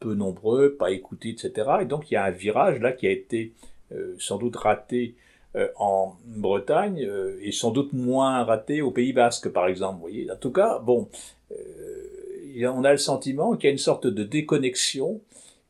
peu 0.04 0.16
nombreux, 0.16 0.76
pas 0.76 0.92
écoutés, 0.92 1.30
etc. 1.30 1.52
Et 1.82 1.86
donc 1.86 2.12
il 2.12 2.16
y 2.16 2.18
a 2.18 2.26
un 2.26 2.32
virage 2.32 2.80
là 2.80 2.92
qui 2.92 3.08
a 3.08 3.12
été 3.12 3.54
euh, 3.94 4.16
sans 4.20 4.38
doute 4.38 4.56
raté 4.56 5.16
euh, 5.56 5.68
en 5.78 6.16
Bretagne 6.26 7.06
euh, 7.06 7.38
et 7.42 7.52
sans 7.52 7.72
doute 7.72 7.94
moins 7.94 8.44
raté 8.44 8.82
au 8.82 8.92
Pays 8.92 9.14
Basque, 9.14 9.50
par 9.50 9.68
exemple. 9.68 9.96
Vous 9.96 10.02
voyez, 10.02 10.32
en 10.32 10.36
tout 10.36 10.52
cas, 10.52 10.80
bon, 10.80 11.10
on 12.68 12.84
a 12.84 12.92
le 12.92 12.98
sentiment 12.98 13.56
qu'il 13.56 13.66
y 13.66 13.68
a 13.70 13.72
une 13.72 13.78
sorte 13.78 14.08
de 14.08 14.24
déconnexion 14.24 15.22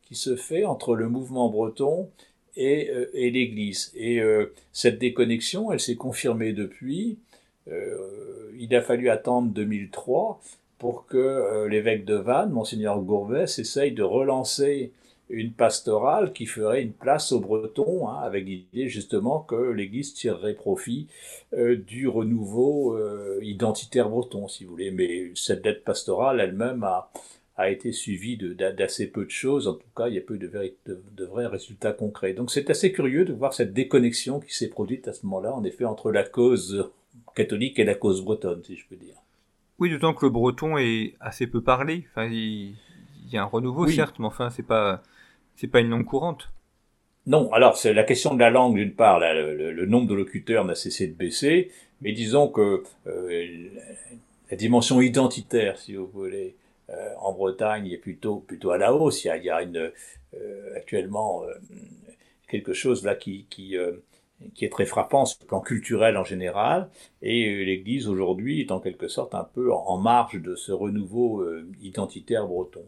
qui 0.08 0.16
se 0.16 0.36
fait 0.36 0.66
entre 0.66 0.96
le 0.96 1.10
mouvement 1.10 1.50
breton 1.50 2.10
et, 2.56 2.92
et 3.14 3.32
l'Église. 3.32 3.92
Et 3.96 4.22
cette 4.74 5.00
déconnexion, 5.00 5.72
elle 5.72 5.80
s'est 5.80 5.96
confirmée 5.96 6.54
depuis. 6.54 7.18
il 7.68 8.76
a 8.76 8.82
fallu 8.82 9.10
attendre 9.10 9.50
2003 9.50 10.40
pour 10.84 11.06
que 11.06 11.18
euh, 11.18 11.70
l'évêque 11.70 12.04
de 12.04 12.16
Vannes, 12.16 12.50
monseigneur 12.50 13.00
Gourbet, 13.00 13.46
essaye 13.46 13.94
de 13.94 14.04
relancer 14.04 14.92
une 15.30 15.54
pastorale 15.54 16.34
qui 16.34 16.46
ferait 16.46 16.84
une 16.84 16.94
place 16.94 17.32
aux 17.32 17.40
Bretons, 17.40 18.08
hein, 18.08 18.20
avec 18.22 18.46
l'idée 18.46 18.88
justement 18.88 19.40
que 19.40 19.72
l'Église 19.72 20.14
tirerait 20.14 20.54
profit 20.54 21.08
euh, 21.54 21.76
du 21.76 22.08
renouveau 22.08 22.96
euh, 22.96 23.40
identitaire 23.42 24.10
breton, 24.10 24.48
si 24.48 24.64
vous 24.64 24.72
voulez. 24.72 24.92
Mais 24.92 25.32
cette 25.36 25.62
dette 25.64 25.84
pastorale 25.84 26.40
elle-même 26.40 26.84
a, 26.84 27.12
a 27.58 27.70
été 27.70 27.92
suivie 27.92 28.38
d'assez 28.38 29.08
peu 29.08 29.26
de 29.26 29.32
choses. 29.32 29.68
En 29.68 29.74
tout 29.74 29.88
cas, 29.96 30.08
il 30.08 30.16
y 30.16 30.18
a 30.18 30.22
peu 30.22 30.38
de, 30.38 30.52
de 30.86 31.26
vrais 31.26 31.48
résultats 31.48 31.94
concrets. 31.94 32.34
Donc 32.34 32.52
c'est 32.52 32.70
assez 32.70 32.92
curieux 32.92 33.26
de 33.26 33.34
voir 33.34 33.54
cette 33.54 33.74
déconnexion 33.74 34.40
qui 34.40 34.54
s'est 34.54 34.70
produite 34.70 35.08
à 35.08 35.14
ce 35.14 35.26
moment-là, 35.26 35.54
en 35.54 35.64
effet, 35.64 35.86
entre 35.86 36.12
la 36.12 36.24
cause 36.24 36.92
catholique 37.36 37.80
et 37.80 37.86
la 37.86 37.96
cause 37.96 38.24
bretonne, 38.24 38.64
si 38.64 38.76
je 38.76 38.86
peux 38.88 38.96
dire. 38.96 39.16
Oui, 39.80 39.90
d'autant 39.90 40.14
que 40.14 40.26
le 40.26 40.32
breton 40.32 40.78
est 40.78 41.16
assez 41.20 41.48
peu 41.48 41.62
parlé. 41.62 42.06
Enfin, 42.12 42.26
il, 42.26 42.76
y 43.32 43.38
a 43.38 43.44
un 43.44 43.46
renouveau, 43.46 43.88
certes, 43.88 44.20
mais 44.20 44.26
enfin, 44.26 44.50
c'est 44.50 44.64
pas, 44.64 45.02
c'est 45.56 45.68
pas 45.68 45.80
une 45.80 45.90
langue 45.90 46.06
courante. 46.06 46.50
Non, 47.26 47.52
alors 47.54 47.78
c'est 47.78 47.94
la 47.94 48.04
question 48.04 48.34
de 48.34 48.40
la 48.40 48.50
langue 48.50 48.76
d'une 48.76 48.94
part, 48.94 49.20
le, 49.20 49.86
nombre 49.86 50.08
de 50.10 50.14
locuteurs 50.14 50.66
n'a 50.66 50.76
cessé 50.76 51.08
de 51.08 51.14
baisser, 51.14 51.72
mais 52.02 52.12
disons 52.12 52.50
que 52.50 52.84
euh, 53.08 53.70
la 54.52 54.58
dimension 54.58 55.00
identitaire, 55.00 55.78
si 55.80 55.96
vous 55.96 56.08
voulez, 56.08 56.56
euh, 56.90 57.14
en 57.20 57.32
Bretagne 57.32 57.88
est 57.88 57.98
plutôt 57.98 58.38
plutôt 58.40 58.72
à 58.72 58.78
la 58.78 58.94
hausse. 58.94 59.24
Il 59.24 59.42
y 59.42 59.50
a, 59.50 59.62
euh, 59.62 60.76
actuellement 60.76 61.44
quelque 62.50 62.74
chose 62.74 63.06
là 63.06 63.16
qui, 63.16 63.46
qui 63.50 63.76
est 63.78 64.70
très 64.70 64.86
frappant 64.86 65.26
sur 65.26 65.40
le 65.44 65.48
plan 65.48 65.62
culturel 65.62 66.18
en 66.18 66.26
général, 66.26 66.90
et 67.22 67.64
l'Église 67.64 68.10
aujourd'hui 68.10 68.60
est 68.60 68.72
en 68.72 68.82
quelque 68.82 69.08
sorte 69.08 69.34
un 69.34 69.46
peu 69.46 69.72
en 69.72 69.98
marge 69.98 70.42
de 70.42 70.56
ce 70.56 70.74
renouveau 70.74 71.46
identitaire 71.82 72.48
breton. 72.48 72.86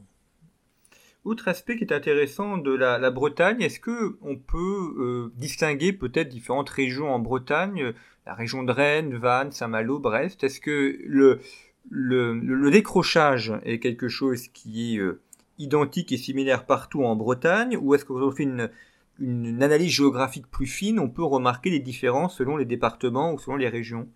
Autre 1.26 1.48
aspect 1.48 1.76
qui 1.76 1.84
est 1.84 1.92
intéressant 1.92 2.58
de 2.58 2.72
la, 2.72 3.10
Bretagne, 3.10 3.62
est-ce 3.62 3.80
que 3.80 4.18
on 4.22 4.38
peut 4.38 4.96
euh, 5.00 5.34
distinguer 5.36 5.92
peut-être 5.92 6.30
différentes 6.30 6.70
régions 6.70 7.12
en 7.12 7.20
Bretagne, 7.20 7.94
la 8.28 8.36
région 8.36 8.62
de 8.62 8.72
Rennes, 8.72 9.16
Vannes, 9.18 9.52
Saint-Malo, 9.52 9.98
Brest? 9.98 10.44
Est-ce 10.44 10.62
que 10.62 11.00
le, 11.04 11.42
décrochage 12.70 13.54
est 13.64 13.80
quelque 13.80 14.08
chose 14.08 14.48
qui 14.50 14.96
est 14.96 15.02
identique 15.58 16.12
et 16.12 16.18
similaire 16.18 16.66
partout 16.66 17.04
en 17.04 17.16
Bretagne, 17.16 17.78
ou 17.82 17.96
est-ce 17.96 18.06
qu'on 18.06 18.32
fait 18.32 18.44
une, 18.44 18.70
analyse 19.64 19.92
géographique 19.92 20.48
plus 20.52 20.68
fine, 20.68 21.00
on 21.00 21.10
peut 21.10 21.24
remarquer 21.24 21.70
les 21.72 21.80
différences 21.80 22.38
selon 22.38 22.58
les 22.58 22.66
départements 22.66 23.34
ou 23.34 23.40
selon 23.40 23.56
les 23.56 23.70
régions? 23.70 24.08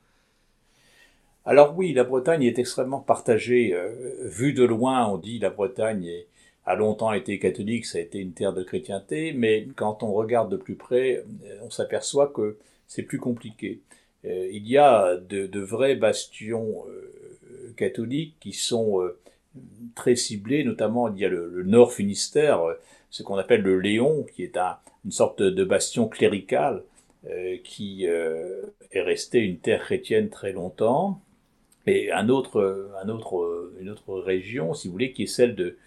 Alors 1.45 1.75
oui, 1.75 1.93
la 1.93 2.03
Bretagne 2.03 2.43
est 2.43 2.59
extrêmement 2.59 2.99
partagée. 2.99 3.73
Euh, 3.73 4.27
vu 4.27 4.53
de 4.53 4.63
loin, 4.63 5.07
on 5.07 5.17
dit 5.17 5.39
la 5.39 5.49
Bretagne 5.49 6.07
a 6.69 6.75
longtemps 6.75 7.13
été 7.13 7.39
catholique, 7.39 7.85
ça 7.85 7.97
a 7.97 8.01
été 8.01 8.19
une 8.19 8.33
terre 8.33 8.53
de 8.53 8.63
chrétienté, 8.63 9.33
mais 9.33 9.67
quand 9.75 10.03
on 10.03 10.13
regarde 10.13 10.51
de 10.51 10.57
plus 10.57 10.75
près, 10.75 11.17
euh, 11.17 11.57
on 11.63 11.69
s'aperçoit 11.69 12.27
que 12.27 12.57
c'est 12.87 13.03
plus 13.03 13.19
compliqué. 13.19 13.81
Euh, 14.25 14.49
il 14.51 14.67
y 14.67 14.77
a 14.77 15.17
de, 15.17 15.59
vrais 15.59 15.95
bastions 15.95 16.83
catholiques 17.77 18.35
qui 18.39 18.53
sont 18.53 18.99
très 19.95 20.15
ciblés, 20.15 20.63
notamment 20.63 21.07
il 21.13 21.19
y 21.19 21.25
a 21.25 21.29
le 21.29 21.63
Nord 21.63 21.93
Finistère, 21.93 22.61
ce 23.09 23.23
qu'on 23.23 23.37
appelle 23.37 23.61
le 23.61 23.79
Léon, 23.79 24.25
qui 24.35 24.43
est 24.43 24.57
un, 24.57 24.77
une 25.05 25.11
sorte 25.11 25.41
de 25.41 25.63
bastion 25.63 26.07
clérical 26.07 26.83
euh, 27.27 27.57
qui 27.63 28.07
euh, 28.07 28.61
est 28.91 29.01
resté 29.01 29.39
une 29.39 29.57
terre 29.57 29.81
chrétienne 29.81 30.29
très 30.29 30.51
longtemps, 30.51 31.21
et 31.87 32.11
un 32.11 32.29
autre, 32.29 32.93
une 33.81 33.89
autre 33.89 34.19
région, 34.19 34.73
si 34.73 34.87
vous 34.87 34.91
voulez, 34.91 35.11
qui 35.11 35.23
est 35.23 35.27
celle 35.27 35.55
de, 35.55 35.77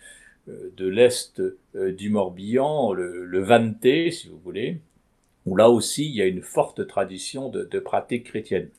de 0.47 0.87
l'est 0.87 1.41
euh, 1.75 1.93
du 1.93 2.11
Morbihan, 2.11 2.93
le, 2.93 3.25
le 3.25 4.11
si 4.11 4.29
vous 4.29 4.39
voulez, 4.39 4.81
où 5.47 5.57
là 5.57 5.71
aussi 5.71 6.07
il 6.07 6.15
y 6.15 6.23
a 6.23 6.27
une 6.27 6.43
forte 6.43 6.87
tradition 6.87 7.49
de, 7.49 7.65
de 7.65 7.79
pratique 7.79 8.25
chrétienne. 8.25 8.71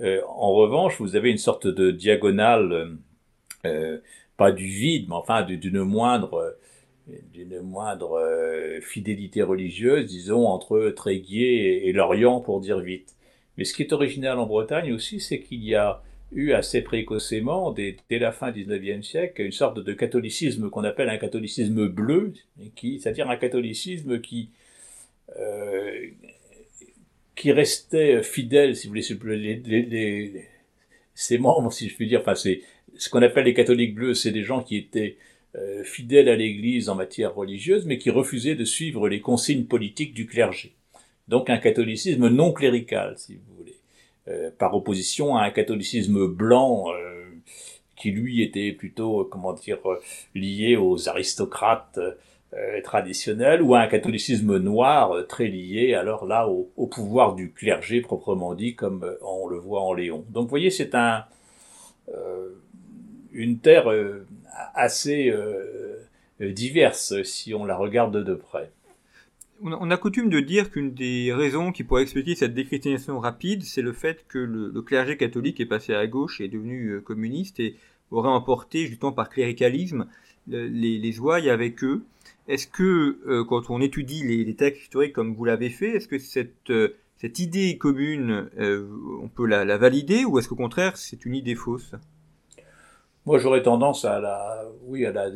en 0.00 0.52
revanche, 0.52 1.00
vous 1.00 1.16
avez 1.16 1.30
une 1.30 1.38
sorte 1.38 1.66
de 1.66 1.90
diagonale, 1.90 2.96
pas 4.36 4.52
du 4.52 4.66
vide, 4.66 5.06
mais 5.08 5.14
enfin 5.14 5.42
d'une 5.42 5.82
moindre 5.82 6.56
d'une 7.32 7.60
moindre 7.60 8.18
euh, 8.18 8.80
fidélité 8.80 9.42
religieuse, 9.42 10.06
disons, 10.06 10.46
entre 10.46 10.90
Tréguier 10.90 11.88
et, 11.88 11.92
Lorient, 11.92 12.40
pour 12.40 12.60
dire 12.60 12.80
vite. 12.80 13.14
Mais 13.56 13.64
ce 13.64 13.74
qui 13.74 13.82
est 13.82 13.92
original 13.92 14.38
en 14.38 14.46
Bretagne 14.46 14.92
aussi, 14.92 15.20
c'est 15.20 15.40
qu'il 15.40 15.64
y 15.64 15.74
a 15.74 16.02
eu 16.36 16.52
assez 16.52 16.82
précocement, 16.82 17.72
dès, 17.72 17.96
la 18.10 18.30
fin 18.30 18.52
du 18.52 18.64
XIXe 18.64 19.06
siècle, 19.06 19.42
une 19.42 19.52
sorte 19.52 19.80
de 19.80 19.92
catholicisme 19.94 20.70
qu'on 20.70 20.84
appelle 20.84 21.08
un 21.08 21.16
catholicisme 21.16 21.88
bleu, 21.88 22.34
c'est-à-dire 22.76 23.28
un 23.30 23.36
catholicisme 23.36 24.20
qui, 24.20 24.50
euh, 25.38 26.06
qui 27.34 27.52
restait 27.52 28.22
fidèle, 28.22 28.76
si 28.76 28.86
vous 28.86 28.94
voulez, 29.16 29.36
les, 29.36 29.56
les, 29.56 29.82
les, 29.82 30.44
ses 31.14 31.38
membres, 31.38 31.72
si 31.72 31.88
je 31.88 31.96
puis 31.96 32.06
dire, 32.06 32.20
enfin, 32.20 32.34
ce 32.34 33.08
qu'on 33.08 33.22
appelle 33.22 33.46
les 33.46 33.54
catholiques 33.54 33.94
bleus, 33.94 34.14
c'est 34.14 34.30
des 34.30 34.42
gens 34.42 34.62
qui 34.62 34.76
étaient 34.76 35.16
euh, 35.56 35.82
fidèles 35.84 36.28
à 36.28 36.36
l'Église 36.36 36.90
en 36.90 36.94
matière 36.94 37.34
religieuse, 37.34 37.86
mais 37.86 37.96
qui 37.96 38.10
refusaient 38.10 38.56
de 38.56 38.64
suivre 38.64 39.08
les 39.08 39.20
consignes 39.20 39.64
politiques 39.64 40.12
du 40.12 40.26
clergé. 40.26 40.74
Donc 41.28 41.48
un 41.48 41.56
catholicisme 41.56 42.28
non 42.28 42.52
clérical, 42.52 43.14
si 43.16 43.36
vous 43.36 43.55
par 44.58 44.74
opposition 44.74 45.36
à 45.36 45.44
un 45.44 45.50
catholicisme 45.50 46.26
blanc 46.26 46.86
euh, 46.90 47.24
qui 47.96 48.10
lui 48.10 48.42
était 48.42 48.72
plutôt, 48.72 49.24
comment 49.24 49.52
dire, 49.52 49.78
lié 50.34 50.76
aux 50.76 51.08
aristocrates 51.08 51.98
traditionnels, 52.84 53.60
ou 53.60 53.74
à 53.74 53.80
un 53.80 53.86
catholicisme 53.86 54.58
noir 54.58 55.26
très 55.28 55.46
lié 55.46 55.94
alors 55.94 56.24
là 56.24 56.48
au, 56.48 56.86
pouvoir 56.86 57.34
du 57.34 57.52
clergé 57.52 58.00
proprement 58.00 58.54
dit, 58.54 58.74
comme 58.74 59.16
on 59.20 59.46
le 59.46 59.58
voit 59.58 59.82
en 59.82 59.92
Léon. 59.92 60.24
Donc 60.30 60.44
vous 60.44 60.50
voyez, 60.50 60.70
c'est 60.70 60.94
un 60.94 61.24
une 63.32 63.58
terre 63.58 63.90
assez 64.74 65.30
euh, 66.40 66.52
diverse 66.52 67.22
si 67.22 67.54
on 67.54 67.64
la 67.64 67.76
regarde 67.76 68.22
de 68.22 68.34
près. 68.34 68.70
On 69.62 69.90
a 69.90 69.96
coutume 69.96 70.28
de 70.28 70.40
dire 70.40 70.70
qu'une 70.70 70.92
des 70.92 71.32
raisons 71.32 71.72
qui 71.72 71.82
pourrait 71.82 72.02
expliquer 72.02 72.34
cette 72.34 72.52
déchristianisation 72.52 73.18
rapide, 73.18 73.62
c'est 73.62 73.82
le 73.82 73.92
fait 73.92 74.26
que 74.28 74.38
le, 74.38 74.82
clergé 74.82 75.16
catholique 75.16 75.60
est 75.60 75.66
passé 75.66 75.94
à 75.94 76.06
gauche 76.06 76.40
et 76.40 76.44
est 76.44 76.48
devenu 76.48 76.90
euh, 76.90 77.00
communiste 77.00 77.58
et 77.60 77.76
aurait 78.10 78.28
emporté, 78.28 78.86
justement 78.86 79.12
par 79.12 79.30
cléricalisme, 79.30 80.06
les, 80.46 80.68
les 80.98 81.48
avec 81.48 81.82
eux. 81.82 82.04
Est-ce 82.48 82.66
que, 82.66 83.18
euh, 83.26 83.44
quand 83.44 83.70
on 83.70 83.80
étudie 83.80 84.22
les, 84.22 84.54
textes 84.54 84.82
historiques 84.82 85.14
comme 85.14 85.34
vous 85.34 85.44
l'avez 85.44 85.70
fait, 85.70 85.96
est-ce 85.96 86.08
que 86.08 86.18
cette, 86.18 86.70
euh, 86.70 86.94
idée 87.22 87.78
commune, 87.78 88.50
on 88.58 89.28
peut 89.28 89.46
la, 89.46 89.64
la 89.64 89.78
valider 89.78 90.24
ou 90.24 90.38
est-ce 90.38 90.48
qu'au 90.48 90.54
contraire, 90.54 90.96
c'est 90.96 91.24
une 91.24 91.34
idée 91.34 91.54
fausse? 91.54 91.94
Moi, 93.24 93.38
j'aurais 93.38 93.62
tendance 93.62 94.04
à 94.04 94.20
la, 94.20 94.64
oui, 94.84 95.04
à 95.04 95.12
la, 95.12 95.28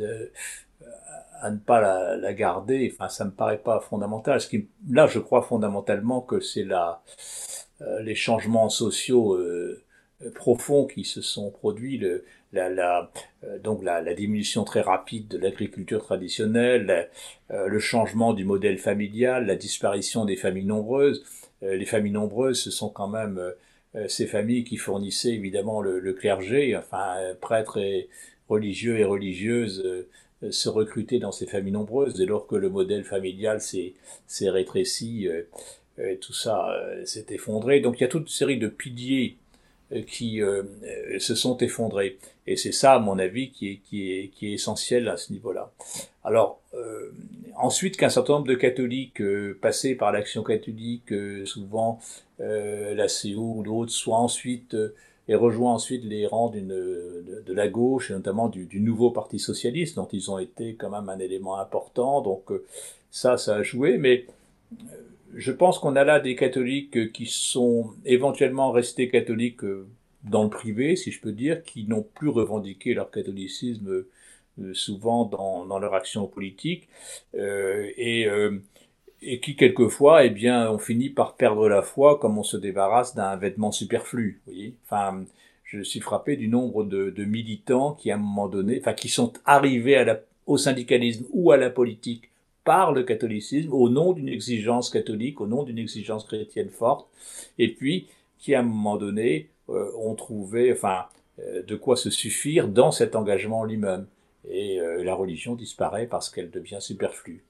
à 1.41 1.51
ne 1.51 1.59
pas 1.59 2.17
la, 2.17 2.33
garder. 2.35 2.91
Enfin, 2.93 3.09
ça 3.09 3.25
me 3.25 3.31
paraît 3.31 3.59
pas 3.59 3.81
fondamental. 3.81 4.41
Ce 4.41 4.49
qui, 4.49 4.69
là, 4.89 5.07
je 5.07 5.19
crois 5.19 5.43
fondamentalement 5.43 6.21
que 6.21 6.41
c'est 6.41 6.65
la, 6.65 7.03
euh, 7.83 8.03
les 8.03 8.15
changements 8.15 8.69
sociaux 8.69 9.35
euh, 9.35 9.83
profonds 10.35 10.87
qui 10.87 11.05
se 11.05 11.23
sont 11.23 11.51
produits, 11.51 11.99
le, 11.99 12.25
la, 12.53 12.69
la 12.69 13.11
euh, 13.45 13.59
donc 13.59 13.83
la, 13.83 14.03
la, 14.03 14.15
diminution 14.15 14.65
très 14.65 14.83
rapide 14.83 15.29
de 15.29 15.39
l'agriculture 15.39 16.03
traditionnelle, 16.03 17.09
le 17.49 17.79
changement 17.81 18.33
du 18.33 18.45
modèle 18.45 18.79
familial, 18.79 19.47
la 19.47 19.57
disparition 19.57 20.25
des 20.25 20.37
familles 20.37 20.67
nombreuses. 20.67 21.25
les 21.63 21.85
familles 21.85 22.13
nombreuses, 22.13 22.63
ce 22.63 22.71
sont 22.71 22.91
quand 22.91 23.09
même 23.09 23.41
ces 24.07 24.29
familles 24.29 24.63
qui 24.63 24.77
fournissaient 24.77 25.33
évidemment 25.33 25.81
le, 25.81 25.99
le 25.99 26.13
clergé, 26.13 26.77
enfin 26.77 27.17
prêtres 27.41 27.79
et 27.79 28.09
religieux 28.49 28.99
et 28.99 29.05
religieuses 29.05 30.07
se 30.49 30.69
recruter 30.69 31.19
dans 31.19 31.33
ces 31.33 31.47
familles 31.47 31.73
nombreuses, 31.73 32.15
dès 32.15 32.27
lors 32.27 32.47
que 32.47 32.57
le 32.57 32.71
modèle 32.71 33.05
familial 33.05 33.61
s'est 33.61 33.95
rétréci, 34.49 35.29
euh, 35.29 35.43
euh, 35.99 36.17
tout 36.21 36.33
ça 36.33 36.75
s'est 37.05 37.27
effondré. 37.31 37.81
Donc 37.81 38.01
il 38.01 38.03
y 38.03 38.07
a 38.07 38.09
toute 38.09 38.23
une 38.23 38.29
série 38.29 38.59
de 38.59 38.69
piliers 38.69 39.37
qui 40.07 40.41
se 41.19 41.35
sont 41.35 41.57
effondrés. 41.57 42.17
Et 42.47 42.57
c'est 42.57 42.71
ça, 42.71 42.95
à 42.95 42.99
mon 43.01 43.19
avis, 43.19 43.51
qui 43.51 43.71
est, 43.71 43.77
qui 43.79 44.13
est, 44.13 44.29
qui 44.29 44.47
est 44.47 44.53
essentiel 44.53 45.09
à 45.09 45.17
ce 45.17 45.33
niveau-là. 45.33 45.73
Alors, 46.23 46.61
ensuite 47.57 47.97
qu'un 47.97 48.09
certain 48.09 48.35
nombre 48.35 48.47
de 48.47 48.55
catholiques 48.55 49.21
passés 49.61 49.97
par 49.97 50.13
l'action 50.13 50.45
catholique, 50.45 51.13
souvent 51.45 51.99
la 52.39 53.09
CEU 53.09 53.35
ou 53.35 53.65
d'autres, 53.65 53.91
soient 53.91 54.19
ensuite 54.19 54.77
et 55.31 55.37
rejoint 55.37 55.75
ensuite 55.75 56.05
les 56.05 56.27
rangs 56.27 56.51
de, 56.51 57.25
la 57.47 57.69
gauche 57.69 58.11
et 58.11 58.15
notamment 58.15 58.49
du, 58.49 58.81
nouveau 58.81 59.11
Parti 59.13 59.39
socialiste 59.39 59.95
dont 59.95 60.09
ils 60.13 60.29
ont 60.29 60.41
été 60.41 60.75
quand 60.75 60.91
même 60.91 61.09
un 61.09 61.21
élément 61.21 61.57
important. 61.57 62.21
Donc 62.21 62.51
euh, 62.51 62.65
ça, 63.13 63.39
ça 63.39 63.57
a 63.57 63.63
joué, 63.63 63.97
mais 63.97 64.27
euh, 64.73 64.97
je 65.37 65.53
pense 65.53 65.79
qu'on 65.79 65.95
a 65.95 66.03
là 66.03 66.19
des 66.19 66.35
catholiques 66.35 67.13
qui 67.13 67.27
sont 67.27 67.93
éventuellement 68.05 68.73
restés 68.73 69.09
catholiques 69.09 69.63
euh, 69.63 69.87
dans 70.25 70.43
le 70.43 70.51
privé, 70.51 70.97
si 70.97 71.13
je 71.13 71.21
peux 71.21 71.33
dire, 71.33 71.63
qui 71.63 71.85
n'ont 71.85 72.05
plus 72.15 72.29
revendiqué 72.29 72.93
leur 72.93 73.13
catholicisme 73.13 74.05
souvent 74.75 75.25
dans, 75.25 75.79
leur 75.79 75.95
action 75.95 76.27
politique 76.27 76.89
euh, 77.35 77.89
et 77.97 78.27
et 79.23 79.41
qui 79.41 79.57
quelquefois, 79.57 80.25
eh 80.25 80.31
bien, 80.31 80.71
on 80.71 80.79
finit 80.79 81.11
par 81.11 81.37
perdre 81.37 81.69
la 81.69 81.83
foi 81.83 82.19
comme 82.19 82.39
on 82.39 82.43
se 82.43 82.57
débarrasse 82.57 83.15
d'un 83.15 83.37
vêtement 83.37 83.73
superflu. 83.73 84.41
Vous 84.47 84.53
voyez 84.53 84.75
enfin, 84.85 85.25
je 85.65 85.83
suis 85.83 86.01
frappé 86.01 86.37
du 86.37 86.49
nombre 86.49 86.85
de, 86.85 87.25
militants 87.25 87.93
qui, 87.93 88.11
à 88.11 88.15
un 88.15 88.19
moment 88.19 88.49
donné, 88.49 88.79
enfin, 88.81 88.95
qui 88.95 89.09
sont 89.09 89.33
arrivés 89.45 90.05
au 90.47 90.57
syndicalisme 90.57 91.27
ou 91.31 91.53
à 91.53 91.57
la 91.57 91.71
politique 91.71 92.31
par 92.65 92.93
le 92.93 93.05
catholicisme 93.05 93.73
au 93.73 93.89
nom 93.89 94.13
d'une 94.13 94.29
exigence 94.29 94.91
catholique, 94.91 95.41
au 95.41 95.47
nom 95.47 95.63
d'une 95.63 95.79
exigence 95.79 96.25
chrétienne 96.25 96.71
forte, 96.71 97.09
et 97.59 97.69
puis 97.69 98.09
qui, 98.39 98.55
à 98.55 98.61
un 98.61 98.65
moment 98.65 98.97
donné, 98.97 99.49
euh, 99.69 99.91
ont 99.99 100.15
trouvé, 100.15 100.73
enfin, 100.73 101.05
euh, 101.39 101.63
de 101.63 101.77
quoi 101.77 101.97
se 101.97 102.11
suffire 102.11 102.69
dans 102.69 102.91
cet 102.91 103.15
engagement 103.15 103.65
lui-même. 103.65 104.07
Et 104.49 104.81
euh, 104.81 105.05
la 105.05 105.15
religion 105.15 105.55
disparaît 105.55 106.07
parce 106.07 106.31
qu'elle 106.31 106.51
devient 106.51 106.79
superflue. 106.81 107.43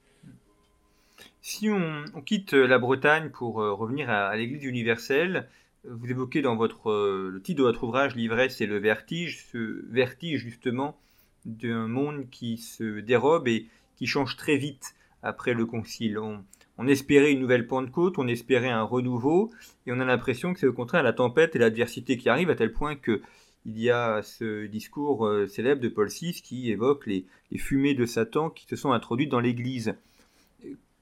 Si 1.43 1.71
on, 1.71 2.05
quitte 2.23 2.53
la 2.53 2.79
Bretagne 2.79 3.31
pour 3.31 3.63
euh, 3.63 3.73
revenir 3.73 4.11
à, 4.11 4.37
l'Église 4.37 4.65
universelle, 4.65 5.49
vous 5.85 6.11
évoquez 6.11 6.43
dans 6.43 6.55
votre, 6.55 6.91
euh, 6.91 7.31
le 7.33 7.41
titre 7.41 7.59
de 7.59 7.63
votre 7.63 7.85
ouvrage 7.85 8.15
L'ivresse 8.15 8.61
et 8.61 8.67
le 8.67 8.79
vertige, 8.79 9.47
ce 9.51 9.85
vertige 9.91 10.43
justement 10.43 10.99
d'un 11.47 11.89
monde 11.89 12.29
qui 12.31 12.59
se 12.59 13.01
dérobe 13.01 13.49
et 13.49 13.67
qui 13.97 14.07
change 14.07 14.37
très 14.37 14.59
vite 14.59 14.95
après 15.23 15.55
le 15.55 15.65
concile. 15.65 16.19
On, 16.19 16.45
espérait 16.87 17.33
une 17.33 17.41
nouvelle 17.41 17.67
Pentecôte, 17.67 18.19
on 18.19 18.27
espérait 18.27 18.71
un 18.71 18.83
renouveau, 18.83 19.51
et 19.87 19.93
on 19.93 20.01
a 20.01 20.05
l'impression 20.05 20.55
que 20.55 20.61
c'est 20.61 20.67
au 20.67 20.73
contraire 20.73 21.03
la 21.03 21.13
tempête 21.13 21.55
et 21.55 21.59
l'adversité 21.59 22.17
qui 22.17 22.31
arrivent, 22.31 22.51
à 22.51 22.55
tel 22.55 22.73
point 22.73 22.97
que 22.97 23.21
il 23.67 23.79
y 23.79 23.91
a 23.91 24.23
ce 24.23 24.67
discours 24.67 25.27
euh, 25.27 25.47
célèbre 25.47 25.83
de 25.83 25.89
Paul 25.89 26.09
VI 26.09 26.41
qui 26.43 26.71
évoque 26.71 27.07
les, 27.07 27.27
fumées 27.59 27.93
de 27.93 28.07
Satan 28.07 28.49
qui 28.49 28.65
se 28.67 28.77
sont 28.77 28.93
introduites 28.93 29.29
dans 29.29 29.41
l'Église 29.41 29.95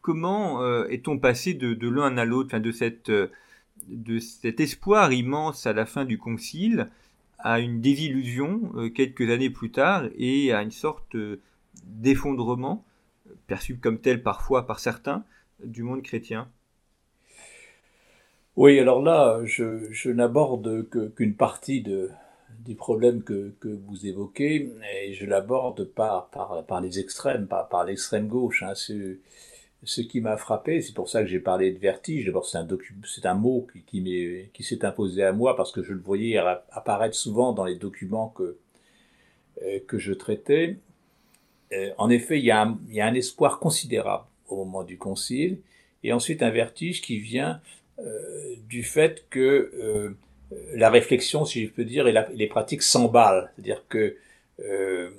comment 0.09 0.63
euh, 0.63 0.87
est-on 0.89 1.19
passé 1.19 1.53
de, 1.53 1.87
l'un 1.87 2.17
à 2.17 2.25
l'autre, 2.25 2.57
euh, 3.11 3.27
de 3.89 4.19
cet 4.19 4.59
espoir 4.59 5.13
immense 5.13 5.67
à 5.67 5.75
la 5.75 5.85
fin 5.85 6.07
du 6.07 6.17
concile 6.17 6.89
à 7.39 7.61
une 7.61 7.83
désillusion 7.83 8.73
euh, 8.77 8.89
quelques 8.89 9.29
années 9.29 9.51
plus 9.51 9.71
tard 9.71 10.05
et 10.17 10.51
à 10.55 10.63
une 10.63 10.71
sorte 10.71 11.15
d'effondrement, 11.85 12.87
perçu 13.49 13.77
comme 13.77 13.99
tel 13.99 14.23
parfois 14.23 14.67
par 14.67 14.79
certains, 14.79 15.25
du 15.63 15.83
monde 15.83 16.01
chrétien? 16.01 16.49
Oui, 18.57 18.81
alors 18.81 19.03
là, 19.03 19.43
je, 19.45 20.09
n'aborde 20.09 20.89
qu'une 21.17 21.35
partie 21.35 21.83
de, 21.83 22.09
du 22.65 22.77
problème 22.77 23.23
que, 23.23 23.53
vous 23.63 24.07
évoquez, 24.07 24.73
et 25.05 25.13
je 25.13 25.27
l'aborde 25.27 25.85
par, 25.85 26.31
par, 26.31 26.81
les 26.81 26.99
extrêmes, 26.99 27.47
par, 27.47 27.69
par 27.69 27.85
l'extrême 27.85 28.27
gauche. 28.27 28.63
Hein, 28.63 28.73
ce 29.85 30.01
qui 30.01 30.21
m'a 30.21 30.37
frappé, 30.37 30.83
c'est 30.83 30.95
pour 30.95 31.09
ça 31.09 31.23
que 31.23 31.29
j'ai 31.29 31.39
parlé 31.39 31.71
de 31.71 31.79
vertige. 31.79 32.27
D'abord, 32.27 32.47
c'est 32.47 32.59
un, 32.59 32.67
c'est 33.05 33.27
un 33.27 33.35
mot 33.35 33.67
qui, 33.73 33.83
qui, 33.83 34.49
qui 34.53 34.63
s'est 34.63 34.85
imposé 34.85 35.23
à 35.23 35.33
moi 35.33 35.57
parce 35.57 35.73
que 35.73 35.83
je 35.83 35.93
le 35.93 36.01
voyais 36.01 36.37
apparaître 36.71 37.15
souvent 37.15 37.53
dans 37.53 37.65
les 37.65 37.77
documents 37.77 38.29
que, 38.31 38.57
euh, 39.63 39.79
que 39.87 39.99
je 39.99 40.13
traitais. 40.13 40.77
Euh, 41.73 41.91
en 41.99 42.11
effet, 42.11 42.39
il 42.39 42.45
y, 42.45 42.51
a 42.51 42.63
un, 42.63 42.79
il 42.89 42.95
y, 42.95 43.01
a 43.01 43.07
un, 43.07 43.15
espoir 43.15 43.61
considérable 43.61 44.25
au 44.49 44.57
moment 44.57 44.83
du 44.83 44.99
concile, 44.99 45.59
et 46.03 46.13
ensuite 46.13 46.43
un 46.43 46.51
vertige 46.51 47.03
qui 47.03 47.19
vient 47.19 47.61
euh, 48.01 48.55
du 48.69 48.83
fait 48.83 49.27
que 49.29 49.73
euh, 49.75 50.17
la 50.75 50.89
réflexion, 50.89 51.45
si 51.45 51.67
je 51.67 51.71
peux 51.71 51.85
dire, 51.85 52.07
et 52.07 52.15
les 52.35 52.47
pratiques 52.47 52.83
s'emballent. 52.83 53.51
C'est-à-dire 53.55 53.85
que 53.89 54.17
euh, 54.61 55.11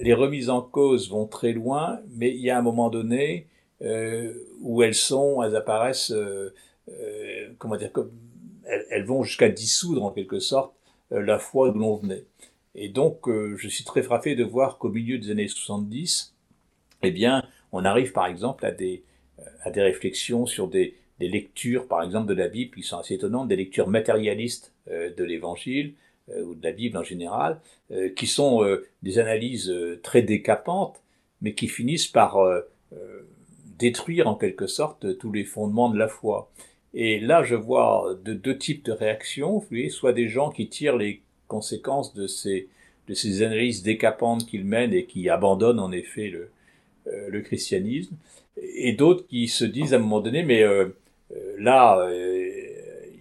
les 0.00 0.14
remises 0.14 0.48
en 0.48 0.62
cause 0.62 1.10
vont 1.10 1.26
très 1.26 1.52
loin, 1.52 2.00
mais 2.14 2.30
il 2.30 2.40
y 2.40 2.50
a 2.50 2.58
un 2.58 2.62
moment 2.62 2.88
donné 2.88 3.46
où 3.80 4.82
elles 4.82 4.94
sont, 4.94 5.42
elles 5.42 5.56
apparaissent, 5.56 6.12
euh, 6.12 6.54
euh, 6.90 7.48
comment 7.58 7.76
dire, 7.76 7.92
comme, 7.92 8.10
elles, 8.64 9.04
vont 9.04 9.22
jusqu'à 9.22 9.48
dissoudre 9.48 10.04
en 10.04 10.10
quelque 10.10 10.38
sorte 10.38 10.74
la 11.10 11.38
foi 11.38 11.70
d'où 11.70 11.80
l'on 11.80 11.96
venait. 11.96 12.24
Et 12.76 12.88
donc, 12.88 13.28
je 13.28 13.68
suis 13.68 13.82
très 13.82 14.02
frappé 14.02 14.36
de 14.36 14.44
voir 14.44 14.78
qu'au 14.78 14.90
milieu 14.90 15.18
des 15.18 15.32
années 15.32 15.48
70, 15.48 16.36
eh 17.02 17.10
bien, 17.10 17.44
on 17.72 17.84
arrive 17.84 18.12
par 18.12 18.26
exemple 18.26 18.64
à 18.64 18.70
des, 18.70 19.02
à 19.62 19.72
des 19.72 19.82
réflexions 19.82 20.46
sur 20.46 20.68
des, 20.68 20.94
des 21.18 21.28
lectures, 21.28 21.88
par 21.88 22.04
exemple, 22.04 22.28
de 22.28 22.34
la 22.34 22.46
Bible 22.46 22.76
qui 22.76 22.84
sont 22.84 22.98
assez 22.98 23.14
étonnantes, 23.14 23.48
des 23.48 23.56
lectures 23.56 23.88
matérialistes 23.88 24.72
de 24.86 25.24
l'Évangile 25.24 25.94
ou 26.28 26.54
de 26.54 26.62
la 26.62 26.70
Bible 26.70 26.96
en 26.96 27.02
général, 27.02 27.60
qui 28.14 28.28
sont 28.28 28.64
des 29.02 29.18
analyses 29.18 29.74
très 30.04 30.22
décapantes, 30.22 31.02
mais 31.42 31.54
qui 31.54 31.66
finissent 31.66 32.06
par 32.06 32.38
détruire 33.80 34.28
en 34.28 34.36
quelque 34.36 34.66
sorte 34.66 35.18
tous 35.18 35.32
les 35.32 35.44
fondements 35.44 35.88
de 35.88 35.98
la 35.98 36.06
foi. 36.06 36.52
Et 36.92 37.18
là, 37.18 37.42
je 37.42 37.54
vois 37.54 38.14
de 38.24 38.34
deux 38.34 38.58
types 38.58 38.84
de 38.84 38.92
réactions, 38.92 39.64
soit 39.88 40.12
des 40.12 40.28
gens 40.28 40.50
qui 40.50 40.68
tirent 40.68 40.96
les 40.96 41.22
conséquences 41.48 42.14
de 42.14 42.26
ces, 42.26 42.68
de 43.08 43.14
ces 43.14 43.42
analyses 43.42 43.82
décapantes 43.82 44.46
qu'ils 44.46 44.64
mènent 44.64 44.92
et 44.92 45.06
qui 45.06 45.28
abandonnent 45.28 45.80
en 45.80 45.92
effet 45.92 46.28
le, 46.28 46.50
euh, 47.06 47.28
le 47.28 47.40
christianisme, 47.40 48.14
et 48.56 48.92
d'autres 48.92 49.26
qui 49.26 49.48
se 49.48 49.64
disent 49.64 49.94
à 49.94 49.96
un 49.96 50.00
moment 50.00 50.20
donné, 50.20 50.42
mais 50.42 50.62
euh, 50.62 50.88
euh, 51.32 51.54
là, 51.58 52.08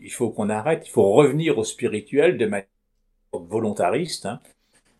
il 0.02 0.12
faut 0.12 0.30
qu'on 0.30 0.50
arrête, 0.50 0.84
il 0.86 0.90
faut 0.90 1.12
revenir 1.12 1.58
au 1.58 1.64
spirituel 1.64 2.38
de 2.38 2.46
manière 2.46 2.68
volontariste, 3.32 4.26
hein, 4.26 4.40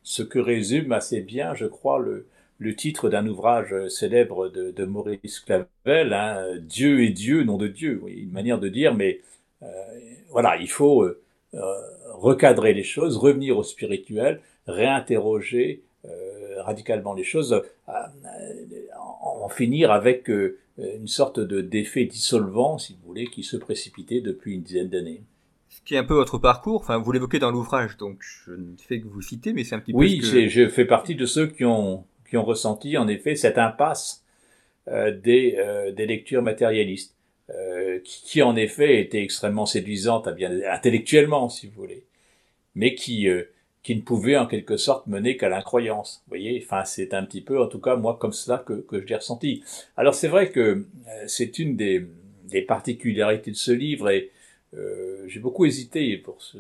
ce 0.04 0.24
que 0.24 0.40
résume 0.40 0.92
assez 0.92 1.22
bien, 1.22 1.56
je 1.56 1.66
crois, 1.66 2.00
le, 2.00 2.28
le 2.60 2.76
titre 2.76 3.10
d'un 3.10 3.26
ouvrage 3.26 3.74
célèbre 3.88 4.50
de, 4.50 4.72
de 4.72 4.86
Maurice 4.86 5.40
Clavel, 5.40 6.14
hein, 6.14 6.46
Dieu 6.62 7.04
est 7.04 7.10
Dieu, 7.10 7.44
nom 7.44 7.58
de 7.58 7.68
Dieu, 7.68 8.00
oui, 8.04 8.14
une 8.14 8.32
manière 8.32 8.60
de 8.60 8.68
dire, 8.68 8.94
mais 8.94 9.22
euh, 9.64 9.68
voilà, 10.30 10.58
il 10.58 10.70
faut 10.70 11.04
euh, 11.04 11.16
recadrer 12.14 12.74
les 12.74 12.84
choses, 12.84 13.18
revenir 13.18 13.58
au 13.58 13.64
spirituel, 13.64 14.42
réinterroger 14.68 15.84
euh, 16.06 16.62
radicalement 16.62 17.14
les 17.14 17.24
choses, 17.24 17.62
en, 17.88 19.48
finir 19.50 19.92
avec 19.92 20.30
une 20.78 21.08
sorte 21.08 21.40
de 21.40 21.60
d'effet 21.62 22.06
dissolvant, 22.06 22.78
si 22.78 22.94
vous 22.94 23.08
voulez, 23.08 23.26
qui 23.26 23.42
se 23.42 23.58
précipitait 23.58 24.22
depuis 24.22 24.54
une 24.54 24.62
dizaine 24.62 24.90
d'années. 24.90 25.24
Ce 25.70 25.82
qui 25.82 25.96
est 25.96 25.98
un 25.98 26.04
peu 26.04 26.14
votre 26.14 26.38
parcours, 26.38 26.82
enfin 26.82 27.00
vous 27.00 27.12
l'évoquez 27.12 27.40
dans 27.40 27.50
l'ouvrage, 27.50 27.98
donc 27.98 28.20
je 28.22 28.52
ne 28.52 28.76
fais 28.78 29.02
que 29.02 29.08
vous 29.08 29.24
citer, 29.24 29.54
mais 29.54 29.64
c'est 29.64 29.74
un 29.74 29.80
petit 29.80 29.92
oui, 29.96 30.20
peu. 30.20 30.28
Oui, 30.28 30.50
je 30.50 30.70
fais 30.70 30.86
partie 30.86 31.16
de 31.16 31.26
ceux 31.26 31.48
qui 31.48 31.66
ont 31.66 32.06
qui 32.30 32.38
ont 32.38 32.44
ressenti 32.44 32.98
en 32.98 33.08
effet 33.08 33.36
cette 33.36 33.58
impasse 33.58 34.24
euh, 34.88 35.12
des, 35.12 35.56
euh, 35.58 35.92
des 35.92 36.06
lectures 36.06 36.42
matérialistes, 36.42 37.16
euh, 37.50 38.00
qui, 38.04 38.24
qui, 38.24 38.42
en 38.42 38.56
effet 38.56 39.02
étaient 39.02 39.24
extrêmement 39.24 39.66
séduisantes 39.66 40.28
à 40.28 40.32
bien 40.32 40.52
intellectuellement, 40.70 41.50
si 41.50 41.68
vous 41.68 41.82
voulez, 41.82 42.04
mais 42.76 42.96
qui 42.96 43.28
qui 43.82 43.96
ne 43.96 44.02
pouvaient 44.02 44.38
en 44.38 44.46
quelque 44.46 44.76
sorte 44.76 45.08
mener 45.08 45.38
qu'à 45.38 45.48
l'incroyance. 45.48 46.22
Vous 46.26 46.32
voyez, 46.32 46.62
enfin 46.64 46.84
c'est 46.84 47.14
un 47.14 47.24
petit 47.24 47.42
peu, 47.42 47.62
en 47.62 47.68
tout 47.68 47.80
cas 47.80 47.96
moi 47.96 48.18
comme 48.20 48.34
cela 48.34 48.58
que, 48.58 48.74
que 48.74 49.00
je 49.00 49.06
l'ai 49.06 49.16
ressenti. 49.16 49.64
Alors 49.96 50.14
c'est 50.14 50.28
vrai 50.28 50.52
que 50.52 50.86
c'est 51.28 51.60
une 51.60 51.78
des, 51.78 52.06
des 52.44 52.62
particularités 52.62 53.52
de 53.52 53.56
ce 53.56 53.72
livre 53.72 54.10
et 54.10 54.32
euh, 54.76 55.24
j'ai 55.28 55.40
beaucoup 55.40 55.66
hésité 55.66 56.18
pour 56.18 56.42
ce. 56.42 56.58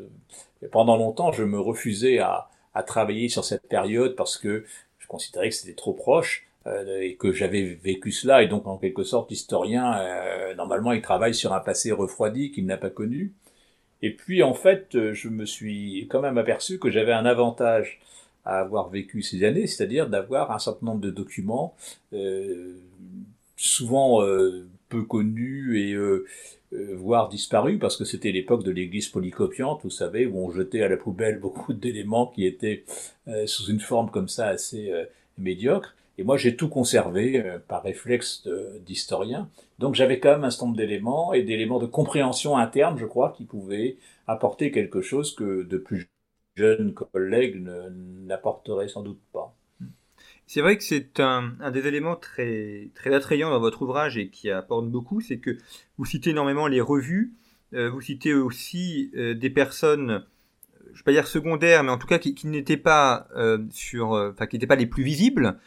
Pendant 0.71 0.97
longtemps, 0.97 1.31
je 1.31 1.43
me 1.43 1.59
refusais 1.59 2.19
à, 2.19 2.49
à 2.73 2.83
travailler 2.83 3.29
sur 3.29 3.45
cette 3.45 3.67
période 3.67 4.15
parce 4.15 4.37
que 4.37 4.65
considérais 5.09 5.49
que 5.49 5.55
c'était 5.55 5.75
trop 5.75 5.93
proche 5.93 6.47
euh, 6.65 7.01
et 7.01 7.15
que 7.15 7.33
j'avais 7.33 7.63
vécu 7.63 8.11
cela 8.13 8.41
et 8.43 8.47
donc 8.47 8.67
en 8.67 8.77
quelque 8.77 9.03
sorte 9.03 9.29
l'historien 9.29 9.99
euh, 9.99 10.55
normalement 10.55 10.93
il 10.93 11.01
travaille 11.01 11.35
sur 11.35 11.51
un 11.53 11.59
passé 11.59 11.91
refroidi 11.91 12.51
qu'il 12.51 12.65
n'a 12.65 12.77
pas 12.77 12.89
connu. 12.89 13.33
Et 14.01 14.15
puis 14.15 14.43
en 14.43 14.53
fait, 14.53 15.11
je 15.11 15.27
me 15.27 15.45
suis 15.45 16.07
quand 16.09 16.21
même 16.21 16.37
aperçu 16.37 16.79
que 16.79 16.89
j'avais 16.89 17.11
un 17.11 17.25
avantage 17.25 17.99
à 18.45 18.59
avoir 18.59 18.89
vécu 18.89 19.21
ces 19.21 19.43
années, 19.43 19.67
c'est-à-dire 19.67 20.09
d'avoir 20.09 20.51
un 20.51 20.59
certain 20.59 20.85
nombre 20.85 21.01
de 21.01 21.11
documents, 21.11 21.75
euh, 22.13 22.79
souvent 23.55 24.23
euh, 24.23 24.67
peu 24.89 25.03
connus 25.03 25.79
et 25.79 25.93
euh, 25.93 26.25
euh, 26.73 26.95
voire 26.95 27.29
disparu 27.29 27.79
parce 27.79 27.97
que 27.97 28.05
c'était 28.05 28.31
l'époque 28.31 28.63
de 28.63 28.69
l'église 28.71 29.07
polycopiante, 29.07 29.81
vous 29.83 29.89
savez, 29.89 30.27
où 30.27 30.37
on 30.37 30.51
jetait 30.51 30.83
à 30.83 30.87
la 30.87 30.97
poubelle 30.97 31.39
beaucoup 31.41 31.73
d'éléments 31.73 32.27
qui 32.27 32.45
étaient 32.45 32.83
euh, 33.27 33.47
sous 33.47 33.65
une 33.71 33.79
forme 33.79 34.11
comme 34.11 34.27
ça 34.27 34.47
assez 34.47 34.91
euh, 34.91 35.05
médiocre. 35.37 35.95
Et 36.19 36.23
moi, 36.23 36.37
j'ai 36.37 36.57
tout 36.57 36.67
conservé 36.67 37.41
par 37.69 37.81
réflexe 37.81 38.45
d'historien. 38.85 39.49
Donc, 39.79 39.95
j'avais 39.95 40.19
quand 40.19 40.31
même 40.31 40.43
un 40.43 40.49
certain 40.51 40.65
nombre 40.65 40.77
d'éléments 40.77 41.31
et 41.31 41.43
d'éléments 41.43 41.79
de 41.79 41.85
compréhension 41.85 42.57
interne, 42.57 42.97
je 42.99 43.05
crois, 43.05 43.31
qui 43.37 43.45
pouvaient 43.45 43.95
apporter 44.27 44.69
quelque 44.69 45.01
chose 45.01 45.33
que 45.33 45.63
de 45.63 45.77
plus 45.77 46.09
jeunes 46.57 46.93
collègues 46.93 47.65
n'apporteraient 48.27 48.89
sans 48.89 49.01
doute 49.01 49.21
pas. 49.31 49.55
C'est 50.51 50.61
vrai 50.61 50.79
que 50.79 50.83
c'est 50.83 51.19
un, 51.19 51.53
un, 51.59 51.69
des 51.69 51.85
éléments 51.85 52.15
très, 52.15 52.89
très 52.95 53.13
attrayants 53.13 53.51
dans 53.51 53.59
votre 53.59 53.83
ouvrage 53.83 54.17
et 54.17 54.31
qui 54.31 54.49
apporte 54.49 54.89
beaucoup, 54.89 55.21
c'est 55.21 55.37
que 55.37 55.55
vous 55.99 56.05
citez 56.05 56.31
énormément 56.31 56.65
les 56.65 56.81
revues, 56.81 57.33
euh, 57.75 57.91
vous 57.91 58.01
citez 58.01 58.33
aussi 58.33 59.11
euh, 59.15 59.35
des 59.35 59.51
personnes, 59.51 60.25
je 60.85 60.89
ne 60.89 60.97
vais 60.97 61.03
pas 61.05 61.11
dire 61.11 61.27
secondaires, 61.27 61.83
mais 61.83 61.91
en 61.91 61.99
tout 61.99 62.07
cas 62.07 62.17
qui, 62.17 62.33
qui 62.33 62.47
n'étaient 62.47 62.77
pas 62.77 63.27
euh, 63.35 63.59
sur, 63.69 64.13
euh, 64.13 64.31
enfin 64.31 64.47
qui 64.47 64.55
n'étaient 64.55 64.65
pas 64.65 64.75
les 64.75 64.87
plus 64.87 65.03
visibles, 65.03 65.59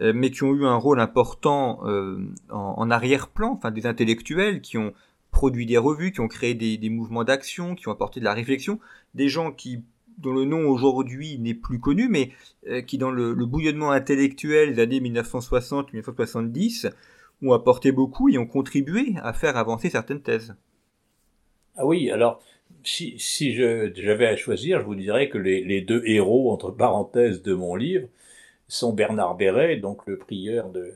euh, 0.00 0.12
mais 0.14 0.30
qui 0.30 0.44
ont 0.44 0.54
eu 0.54 0.66
un 0.66 0.76
rôle 0.76 1.00
important 1.00 1.80
en, 1.82 2.30
en 2.48 2.90
arrière-plan, 2.92 3.54
enfin 3.54 3.72
des 3.72 3.86
intellectuels 3.86 4.60
qui 4.60 4.78
ont 4.78 4.94
produit 5.32 5.66
des 5.66 5.78
revues, 5.78 6.12
qui 6.12 6.20
ont 6.20 6.28
créé 6.28 6.54
des, 6.54 6.78
des 6.78 6.90
mouvements 6.90 7.24
d'action, 7.24 7.74
qui 7.74 7.88
ont 7.88 7.92
apporté 7.92 8.20
de 8.20 8.24
la 8.24 8.34
réflexion, 8.34 8.78
des 9.14 9.28
gens 9.28 9.50
qui 9.50 9.82
dont 10.18 10.32
le 10.32 10.44
nom 10.44 10.68
aujourd'hui 10.68 11.38
n'est 11.38 11.54
plus 11.54 11.80
connu, 11.80 12.08
mais 12.08 12.30
euh, 12.68 12.82
qui 12.82 12.98
dans 12.98 13.10
le, 13.10 13.34
bouillonnement 13.46 13.90
intellectuel 13.90 14.74
des 14.74 14.82
années 14.82 15.00
1960-1970 15.00 16.92
ont 17.42 17.52
apporté 17.52 17.92
beaucoup 17.92 18.28
et 18.28 18.36
ont 18.38 18.46
contribué 18.46 19.14
à 19.22 19.32
faire 19.32 19.56
avancer 19.56 19.90
certaines 19.90 20.22
thèses. 20.22 20.56
Ah 21.76 21.86
oui, 21.86 22.10
alors 22.10 22.42
si, 22.82 23.54
j'avais 23.54 24.26
à 24.26 24.36
choisir, 24.36 24.80
je 24.80 24.84
vous 24.84 24.94
dirais 24.94 25.28
que 25.28 25.38
les, 25.38 25.80
deux 25.80 26.02
héros, 26.06 26.52
entre 26.52 26.70
parenthèses, 26.70 27.42
de 27.42 27.54
mon 27.54 27.76
livre 27.76 28.08
sont 28.66 28.92
Bernard 28.92 29.36
Béret, 29.36 29.76
donc 29.76 30.06
le 30.06 30.18
prieur 30.18 30.70
de, 30.70 30.94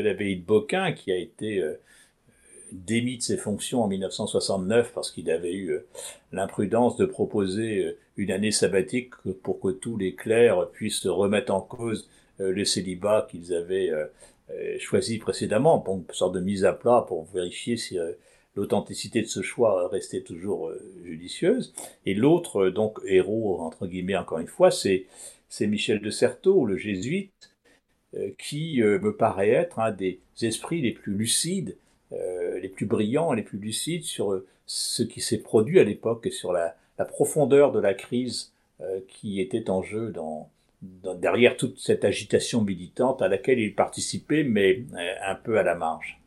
l'abbaye 0.00 0.36
de 0.36 0.44
Beaucain, 0.44 0.92
qui 0.92 1.12
a 1.12 1.16
été 1.16 1.58
euh, 1.58 1.80
démis 2.72 3.18
de 3.18 3.22
ses 3.22 3.36
fonctions 3.36 3.82
en 3.82 3.88
1969 3.88 4.92
parce 4.94 5.10
qu'il 5.10 5.30
avait 5.30 5.54
eu 5.54 5.70
euh, 5.70 5.86
l'imprudence 6.32 6.96
de 6.96 7.04
proposer 7.06 7.84
euh, 7.84 7.98
une 8.16 8.30
année 8.30 8.50
sabbatique 8.50 9.14
pour 9.42 9.60
que 9.60 9.68
tous 9.68 9.96
les 9.96 10.14
clercs 10.14 10.68
puissent 10.70 11.06
remettre 11.06 11.52
en 11.52 11.60
cause 11.60 12.08
euh, 12.40 12.52
le 12.52 12.64
célibat 12.64 13.26
qu'ils 13.30 13.54
avaient 13.54 13.92
choisi 14.78 15.18
précédemment, 15.18 15.78
pour 15.78 15.96
une 15.96 16.04
sorte 16.12 16.34
de 16.34 16.40
mise 16.40 16.64
à 16.64 16.72
plat 16.72 17.04
pour 17.06 17.26
vérifier 17.34 17.76
si 17.76 17.98
l'authenticité 18.56 19.20
de 19.20 19.26
ce 19.26 19.42
choix 19.42 19.88
restait 19.88 20.22
toujours 20.22 20.72
judicieuse. 21.04 21.74
Et 22.06 22.14
l'autre, 22.14 22.70
donc 22.70 22.98
héros, 23.04 23.60
entre 23.60 23.86
guillemets, 23.86 24.16
encore 24.16 24.38
une 24.38 24.46
fois, 24.46 24.70
c'est 24.70 25.06
Michel 25.60 26.00
de 26.00 26.08
Certeau, 26.08 26.64
le 26.64 26.78
jésuite, 26.78 27.50
qui 28.38 28.80
me 28.80 29.14
paraît 29.14 29.50
être 29.50 29.80
un 29.80 29.92
des 29.92 30.18
esprits 30.40 30.80
les 30.80 30.92
plus 30.92 31.12
lucides 31.12 31.76
euh, 32.12 32.58
les 32.58 32.68
plus 32.68 32.86
brillants, 32.86 33.34
les 33.34 33.42
plus 33.42 33.58
lucides 33.58 34.04
sur 34.04 34.32
euh, 34.32 34.46
ce 34.64 35.02
qui 35.02 35.20
s'est 35.20 35.38
produit 35.38 35.78
à 35.78 35.84
l'époque 35.84 36.26
et 36.26 36.30
sur 36.30 36.52
la, 36.52 36.74
profondeur 37.06 37.70
de 37.70 37.78
la 37.78 37.94
crise 37.94 38.52
euh, 38.80 39.00
qui 39.08 39.40
était 39.40 39.70
en 39.70 39.82
jeu 39.82 40.12
derrière 40.82 41.56
toute 41.56 41.78
cette 41.78 42.04
agitation 42.04 42.62
militante 42.62 43.20
à 43.22 43.28
laquelle 43.28 43.58
il 43.58 43.74
participait, 43.74 44.42
mais 44.42 44.84
un 45.24 45.34
peu 45.34 45.58
à 45.58 45.62
la 45.62 45.74
marge. 45.74 46.18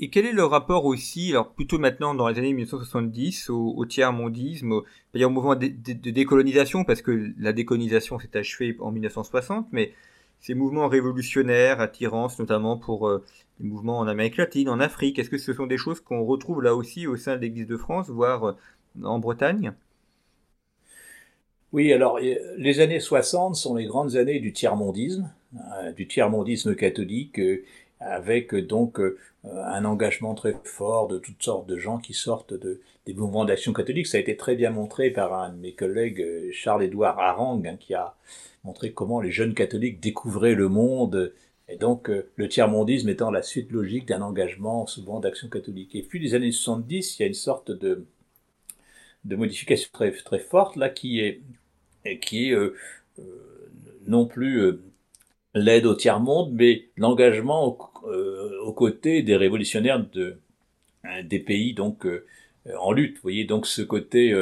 Et 0.00 0.10
quel 0.10 0.26
est 0.26 0.32
le 0.32 0.44
rapport 0.44 0.86
aussi, 0.86 1.30
alors 1.30 1.52
plutôt 1.52 1.78
maintenant 1.78 2.14
dans 2.14 2.28
les 2.28 2.38
années 2.38 2.52
1970, 2.52 3.50
au, 3.50 3.74
au 3.76 3.86
tiers-mondisme, 3.86 4.72
au, 4.72 4.84
au 5.14 5.30
mouvement 5.30 5.54
de, 5.54 5.68
de, 5.68 5.92
de, 5.92 6.10
décolonisation, 6.10 6.84
parce 6.84 7.00
que 7.00 7.32
la 7.38 7.52
décolonisation 7.52 8.18
s'est 8.18 8.36
achevée 8.36 8.76
en 8.80 8.90
1960, 8.90 9.68
mais 9.70 9.92
ces 10.44 10.52
mouvements 10.52 10.88
révolutionnaires, 10.88 11.80
attirance 11.80 12.38
notamment 12.38 12.76
pour 12.76 13.08
euh, 13.08 13.24
les 13.60 13.66
mouvements 13.66 13.98
en 13.98 14.06
Amérique 14.06 14.36
latine, 14.36 14.68
en 14.68 14.78
Afrique, 14.78 15.18
est-ce 15.18 15.30
que 15.30 15.38
ce 15.38 15.54
sont 15.54 15.66
des 15.66 15.78
choses 15.78 16.00
qu'on 16.00 16.22
retrouve 16.22 16.62
là 16.62 16.74
aussi 16.74 17.06
au 17.06 17.16
sein 17.16 17.36
de 17.36 17.40
l'Église 17.40 17.66
de 17.66 17.78
France, 17.78 18.10
voire 18.10 18.44
euh, 18.44 18.54
en 19.04 19.18
Bretagne? 19.18 19.72
Oui, 21.72 21.94
alors 21.94 22.18
les 22.18 22.80
années 22.80 23.00
60 23.00 23.56
sont 23.56 23.74
les 23.74 23.86
grandes 23.86 24.16
années 24.16 24.38
du 24.38 24.52
tiers-mondisme, 24.52 25.32
euh, 25.56 25.92
du 25.92 26.06
tiers-mondisme 26.06 26.74
catholique, 26.76 27.40
avec 28.00 28.54
donc 28.54 29.00
un 29.44 29.84
engagement 29.84 30.34
très 30.34 30.56
fort 30.64 31.08
de 31.08 31.18
toutes 31.18 31.42
sortes 31.42 31.66
de 31.66 31.76
gens 31.76 31.98
qui 31.98 32.12
sortent 32.12 32.54
de, 32.54 32.80
des 33.06 33.14
mouvements 33.14 33.44
d'action 33.44 33.72
catholique. 33.72 34.06
Ça 34.06 34.18
a 34.18 34.20
été 34.20 34.36
très 34.36 34.56
bien 34.56 34.70
montré 34.70 35.10
par 35.10 35.34
un 35.34 35.50
de 35.50 35.58
mes 35.58 35.72
collègues, 35.72 36.50
Charles-Édouard 36.52 37.18
Harang, 37.18 37.66
hein, 37.66 37.76
qui 37.78 37.94
a 37.94 38.14
montrer 38.64 38.92
comment 38.92 39.20
les 39.20 39.30
jeunes 39.30 39.54
catholiques 39.54 40.00
découvraient 40.00 40.54
le 40.54 40.68
monde, 40.68 41.32
et 41.68 41.76
donc 41.76 42.10
euh, 42.10 42.30
le 42.36 42.48
tiers-mondisme 42.48 43.08
étant 43.08 43.30
la 43.30 43.42
suite 43.42 43.70
logique 43.70 44.06
d'un 44.06 44.22
engagement 44.22 44.86
souvent 44.86 45.20
d'action 45.20 45.48
catholique. 45.48 45.94
Et 45.94 46.02
puis 46.02 46.18
les 46.18 46.34
années 46.34 46.52
70, 46.52 47.18
il 47.18 47.22
y 47.22 47.24
a 47.24 47.28
une 47.28 47.34
sorte 47.34 47.70
de, 47.70 48.06
de 49.24 49.36
modification 49.36 49.88
très, 49.92 50.10
très 50.12 50.38
forte 50.38 50.76
là 50.76 50.88
qui 50.88 51.20
est, 51.20 51.40
qui 52.20 52.48
est 52.48 52.52
euh, 52.52 52.74
euh, 53.18 53.70
non 54.06 54.26
plus 54.26 54.78
l'aide 55.54 55.86
au 55.86 55.94
tiers-monde, 55.94 56.52
mais 56.52 56.88
l'engagement 56.96 57.64
aux 57.64 58.72
côtés 58.72 59.22
des 59.22 59.36
révolutionnaires 59.36 60.04
de, 60.12 60.38
des 61.24 61.38
pays 61.38 61.74
donc 61.74 62.06
en 62.78 62.92
lutte. 62.92 63.16
Vous 63.16 63.22
voyez 63.22 63.44
donc 63.44 63.66
ce 63.66 63.82
côté 63.82 64.34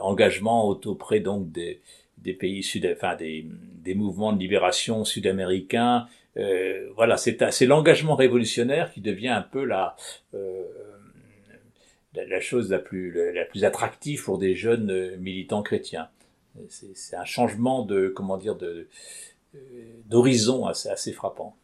engagement 0.00 0.68
auprès 0.68 1.20
donc 1.20 1.52
des, 1.52 1.80
des 2.18 2.32
pays 2.32 2.62
sud, 2.62 2.88
enfin 2.92 3.16
des, 3.16 3.46
des 3.84 3.94
mouvements 3.94 4.32
de 4.32 4.38
libération 4.38 5.04
sud-américains. 5.04 6.06
Euh, 6.36 6.90
voilà, 6.96 7.16
c'est 7.16 7.66
l'engagement 7.66 8.14
révolutionnaire 8.14 8.92
qui 8.92 9.00
devient 9.00 9.28
un 9.28 9.42
peu 9.42 9.64
la, 9.64 9.96
euh, 10.34 10.64
la, 12.14 12.40
chose 12.40 12.70
la 12.70 12.78
plus, 12.78 13.32
la, 13.32 13.44
plus 13.44 13.64
attractive 13.64 14.22
pour 14.24 14.38
des 14.38 14.54
jeunes 14.54 14.90
euh, 14.90 15.16
militants 15.18 15.62
chrétiens. 15.62 16.08
C'est 16.68 17.16
un 17.16 17.24
changement 17.24 17.82
de, 17.84 18.08
comment 18.08 18.38
dire, 18.38 18.56
de 18.56 18.88
euh, 19.56 19.84
d'horizon 20.06 20.66
assez, 20.66 20.88
assez 20.88 21.12
frappant. 21.12 21.56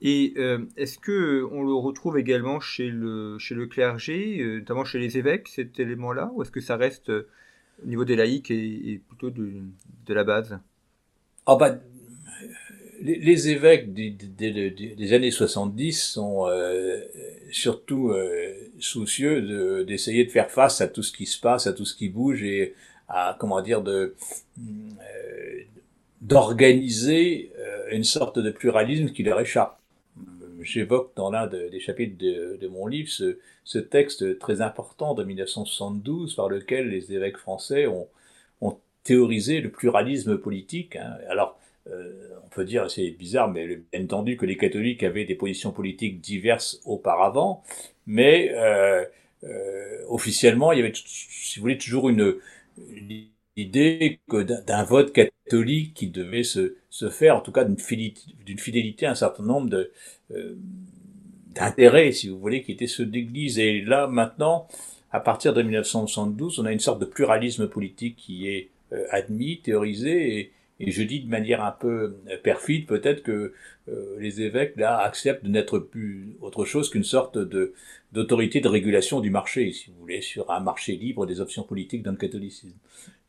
Et 0.00 0.34
euh, 0.36 0.58
est-ce 0.76 0.98
que 0.98 1.46
on 1.50 1.62
le 1.62 1.74
retrouve 1.74 2.18
également 2.18 2.60
chez 2.60 2.88
le 2.88 3.38
chez 3.38 3.54
le 3.54 3.66
clergé, 3.66 4.44
notamment 4.58 4.84
chez 4.84 4.98
les 4.98 5.16
évêques, 5.16 5.48
cet 5.48 5.78
élément-là, 5.80 6.30
ou 6.34 6.42
est-ce 6.42 6.50
que 6.50 6.60
ça 6.60 6.76
reste 6.76 7.08
au 7.10 7.86
niveau 7.86 8.04
des 8.04 8.16
laïcs 8.16 8.50
et, 8.50 9.00
plutôt 9.08 9.30
de, 9.30 9.50
de, 10.06 10.14
la 10.14 10.24
base? 10.24 10.58
Ah 11.46 11.56
bah, 11.56 11.78
les, 13.04 13.18
les 13.18 13.48
évêques 13.48 13.92
des, 13.92 14.10
des, 14.10 14.70
des, 14.70 15.12
années 15.12 15.30
70 15.30 16.02
sont 16.02 16.48
euh, 16.48 17.00
surtout 17.50 18.10
euh, 18.10 18.54
soucieux 18.78 19.84
d'essayer 19.84 20.24
de, 20.24 20.30
faire 20.30 20.50
face 20.50 20.80
à 20.80 20.88
tout 20.88 21.02
ce 21.02 21.12
qui 21.12 21.26
se 21.26 21.38
passe, 21.38 21.66
à 21.66 21.72
tout 21.72 21.84
ce 21.84 21.94
qui 21.94 22.08
bouge 22.08 22.42
et 22.42 22.74
à 23.08 23.36
comment 23.38 23.60
dire 23.60 23.82
de 23.82 24.14
euh, 24.58 25.60
d'organiser 26.24 27.52
euh, 27.58 27.84
une 27.92 28.04
sorte 28.04 28.38
de 28.38 28.50
pluralisme 28.50 29.10
qui 29.10 29.22
leur 29.22 29.40
échappe. 29.40 29.78
j'évoque 30.62 31.12
dans 31.16 31.30
l'un 31.30 31.46
des 31.46 31.80
chapitres 31.80 32.16
de, 32.18 32.66
mon 32.68 32.86
livre 32.86 33.10
ce, 33.10 33.78
texte 33.78 34.38
très 34.38 34.62
important 34.62 35.14
de 35.14 35.22
1972 35.22 36.34
par 36.34 36.48
lequel 36.48 36.88
les 36.88 37.12
évêques 37.12 37.36
français 37.36 37.86
ont, 37.86 38.08
théorisé 39.02 39.60
le 39.60 39.70
pluralisme 39.70 40.38
politique. 40.38 40.96
Hein. 40.96 41.18
Alors, 41.28 41.58
euh, 41.90 42.10
on 42.42 42.48
peut 42.48 42.64
dire, 42.64 42.90
c'est 42.90 43.10
bizarre, 43.10 43.50
mais 43.50 43.76
bien 43.92 44.02
entendu 44.02 44.38
que 44.38 44.46
les 44.46 44.56
catholiques 44.56 45.02
avaient 45.02 45.26
des 45.26 45.34
positions 45.34 45.72
politiques 45.72 46.22
diverses 46.22 46.80
auparavant, 46.86 47.62
mais 48.06 48.50
euh, 48.54 49.04
euh, 49.44 49.98
officiellement, 50.08 50.72
il 50.72 50.78
y 50.78 50.80
avait, 50.82 50.92
si 50.94 51.58
vous 51.58 51.64
voulez, 51.64 51.76
toujours 51.76 52.08
une 52.08 52.36
idée 53.56 54.20
que 54.28 54.42
d'un 54.42 54.84
vote 54.84 55.12
catholique 55.12 55.94
qui 55.94 56.08
devait 56.08 56.42
se, 56.42 56.76
se 56.90 57.08
faire, 57.10 57.36
en 57.36 57.40
tout 57.40 57.52
cas 57.52 57.64
d'une 57.64 57.78
fidélité, 57.78 58.32
fidélité 58.58 59.06
à 59.06 59.12
un 59.12 59.14
certain 59.14 59.44
nombre 59.44 59.70
de 59.70 59.90
d'intérêts, 61.54 62.12
si 62.12 62.28
vous 62.28 62.38
voulez, 62.38 62.62
qui 62.62 62.72
étaient 62.72 62.86
ceux 62.86 63.06
de 63.06 63.12
l'Église. 63.12 63.58
Et 63.58 63.80
là, 63.82 64.06
maintenant, 64.06 64.66
à 65.12 65.20
partir 65.20 65.52
de 65.54 65.62
1972, 65.62 66.58
on 66.58 66.64
a 66.64 66.72
une 66.72 66.80
sorte 66.80 67.00
de 67.00 67.04
pluralisme 67.04 67.68
politique 67.68 68.16
qui 68.16 68.48
est 68.48 68.70
admis, 69.10 69.60
théorisé, 69.60 70.38
et, 70.38 70.52
et 70.80 70.90
je 70.90 71.02
dis 71.02 71.20
de 71.20 71.28
manière 71.28 71.64
un 71.64 71.72
peu 71.72 72.16
perfide 72.42 72.86
peut-être 72.86 73.22
que 73.22 73.52
euh, 73.88 74.16
les 74.18 74.40
évêques 74.40 74.74
là 74.76 74.98
acceptent 74.98 75.44
de 75.44 75.48
n'être 75.50 75.78
plus 75.78 76.36
autre 76.40 76.64
chose 76.64 76.90
qu'une 76.90 77.04
sorte 77.04 77.38
de 77.38 77.74
d'autorité 78.12 78.60
de 78.60 78.68
régulation 78.68 79.20
du 79.20 79.30
marché, 79.30 79.72
si 79.72 79.90
vous 79.90 79.98
voulez, 80.00 80.20
sur 80.20 80.50
un 80.50 80.60
marché 80.60 80.96
libre 80.96 81.26
des 81.26 81.40
options 81.40 81.64
politiques 81.64 82.02
dans 82.02 82.12
le 82.12 82.16
catholicisme. 82.16 82.76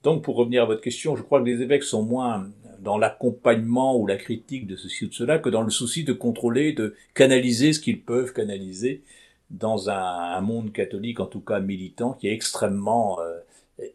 Donc 0.06 0.24
pour 0.24 0.36
revenir 0.36 0.62
à 0.62 0.66
votre 0.68 0.82
question, 0.82 1.16
je 1.16 1.24
crois 1.24 1.42
que 1.42 1.48
les 1.48 1.64
évêques 1.64 1.84
sont 1.84 2.04
moins 2.04 2.48
dans 2.80 3.00
l'accompagnement 3.00 3.98
ou 3.98 4.06
la 4.06 4.18
critique 4.18 4.68
de 4.68 4.76
ceci 4.76 5.06
ou 5.06 5.08
de 5.08 5.14
cela 5.16 5.40
que 5.40 5.50
dans 5.50 5.64
le 5.64 5.72
souci 5.72 6.04
de 6.04 6.14
contrôler, 6.14 6.74
de 6.74 6.94
canaliser 7.16 7.74
ce 7.74 7.80
qu'ils 7.80 8.04
peuvent 8.04 8.32
canaliser 8.32 9.02
dans 9.50 9.90
un, 9.90 10.40
monde 10.42 10.72
catholique, 10.72 11.20
en 11.20 11.26
tout 11.26 11.40
cas 11.40 11.60
militant, 11.60 12.14
qui 12.14 12.28
est 12.28 12.34
extrêmement 12.34 13.20
euh, 13.20 13.40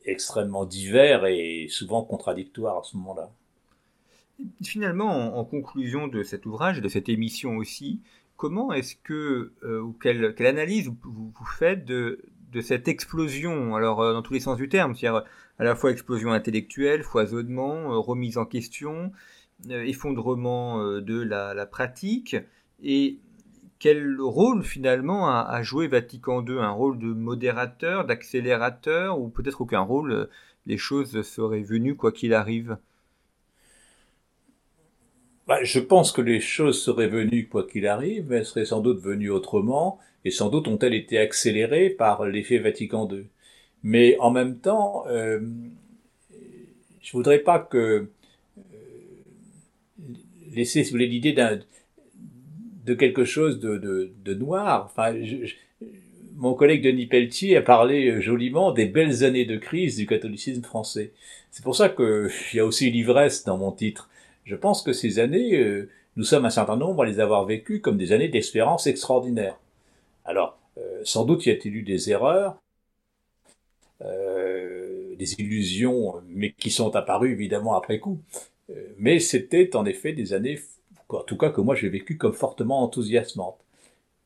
extrêmement 0.04 0.64
divers 0.64 1.26
et 1.26 1.68
souvent 1.70 2.02
contradictoire 2.02 2.78
à 2.78 2.82
ce 2.82 2.96
moment-là. 2.96 3.30
Finalement, 4.64 5.38
en, 5.38 5.44
conclusion 5.44 6.08
de 6.08 6.24
cet 6.24 6.44
ouvrage, 6.44 6.80
de 6.80 6.88
cette 6.88 7.08
émission 7.08 7.56
aussi, 7.56 8.00
comment 8.36 8.72
est-ce 8.72 8.96
que, 8.96 9.52
euh, 9.62 9.80
ou 9.80 9.92
quelle, 9.92 10.34
analyse 10.40 10.90
vous, 11.04 11.32
faites 11.56 11.84
de, 11.84 12.18
cette 12.62 12.88
explosion, 12.88 13.76
alors 13.76 14.00
euh, 14.00 14.12
dans 14.12 14.22
tous 14.22 14.32
les 14.32 14.40
sens 14.40 14.56
du 14.56 14.68
terme, 14.68 14.96
c'est-à-dire 14.96 15.24
à 15.60 15.64
la 15.64 15.76
fois 15.76 15.90
explosion 15.90 16.32
intellectuelle, 16.32 17.02
foisonnement, 17.02 17.92
euh, 17.92 17.98
remise 17.98 18.38
en 18.38 18.46
question, 18.46 19.12
effondrement 19.68 20.82
de 21.02 21.20
la, 21.20 21.66
pratique, 21.66 22.34
et 22.82 23.18
quel 23.78 24.18
rôle 24.18 24.62
finalement 24.62 25.28
a, 25.28 25.62
joué 25.62 25.86
Vatican 25.86 26.42
II 26.42 26.58
Un 26.60 26.70
rôle 26.70 26.98
de 26.98 27.12
modérateur, 27.12 28.06
d'accélérateur, 28.06 29.20
ou 29.20 29.28
peut-être 29.28 29.60
aucun 29.60 29.80
rôle, 29.80 30.30
les 30.64 30.78
choses 30.78 31.20
seraient 31.20 31.62
venues 31.62 31.94
quoi 31.94 32.10
qu'il 32.10 32.32
arrive? 32.32 32.78
Bah, 35.46 35.62
je 35.62 35.80
pense 35.80 36.10
que 36.10 36.22
les 36.22 36.40
choses 36.40 36.82
seraient 36.82 37.08
venues 37.08 37.48
quoi 37.48 37.66
qu'il 37.66 37.86
arrive, 37.86 38.30
mais 38.30 38.36
elles 38.36 38.46
seraient 38.46 38.64
sans 38.64 38.80
doute 38.80 39.02
venues 39.02 39.30
autrement, 39.30 39.98
et 40.24 40.30
sans 40.30 40.48
doute 40.48 40.68
ont-elles 40.68 40.94
été 40.94 41.18
accélérées 41.18 41.90
par 41.90 42.24
l'effet 42.24 42.58
Vatican 42.58 43.06
II. 43.10 43.26
Mais 43.82 44.16
en 44.18 44.30
même 44.30 44.58
temps, 44.58 45.04
euh, 45.08 45.40
je 47.00 47.12
voudrais 47.12 47.38
pas 47.38 47.58
que 47.58 48.08
euh, 48.58 48.64
laisser, 50.52 50.84
si 50.84 50.96
l'idée 50.96 51.32
d'un 51.32 51.60
de 52.84 52.94
quelque 52.94 53.24
chose 53.24 53.60
de, 53.60 53.76
de, 53.76 54.12
de 54.24 54.34
noir. 54.34 54.86
Enfin, 54.86 55.14
mon 56.36 56.54
collègue 56.54 56.82
Denis 56.82 57.06
Pelletier 57.06 57.56
a 57.56 57.62
parlé 57.62 58.20
joliment 58.20 58.72
des 58.72 58.86
belles 58.86 59.24
années 59.24 59.44
de 59.44 59.56
crise 59.56 59.96
du 59.96 60.06
catholicisme 60.06 60.62
français. 60.62 61.12
C'est 61.50 61.62
pour 61.62 61.76
ça 61.76 61.88
qu'il 61.88 62.30
y 62.54 62.58
a 62.58 62.64
aussi 62.64 62.90
l'ivresse 62.90 63.44
dans 63.44 63.58
mon 63.58 63.72
titre. 63.72 64.08
Je 64.44 64.56
pense 64.56 64.82
que 64.82 64.92
ces 64.92 65.18
années, 65.18 65.56
euh, 65.58 65.88
nous 66.16 66.24
sommes 66.24 66.44
un 66.44 66.50
certain 66.50 66.76
nombre 66.76 67.02
à 67.02 67.06
les 67.06 67.20
avoir 67.20 67.44
vécues 67.44 67.80
comme 67.80 67.98
des 67.98 68.12
années 68.12 68.28
d'espérance 68.28 68.86
extraordinaire. 68.86 69.58
Alors, 70.24 70.58
euh, 70.78 71.00
sans 71.04 71.24
doute 71.24 71.46
y 71.46 71.50
a-t-il 71.50 71.76
eu 71.76 71.82
des 71.82 72.10
erreurs, 72.10 72.56
euh, 74.02 75.14
des 75.16 75.34
illusions, 75.34 76.14
mais 76.28 76.52
qui 76.52 76.70
sont 76.70 76.94
apparues 76.96 77.32
évidemment 77.32 77.76
après 77.76 77.98
coup. 77.98 78.18
mais 78.98 79.18
c'était 79.18 79.74
en 79.76 79.84
effet 79.84 80.12
des 80.12 80.32
années, 80.32 80.58
en 81.08 81.22
tout 81.22 81.36
cas 81.36 81.50
que 81.50 81.60
moi 81.60 81.74
j'ai 81.74 81.88
vécu 81.88 82.16
comme 82.16 82.34
fortement 82.34 82.82
enthousiasmantes 82.82 83.58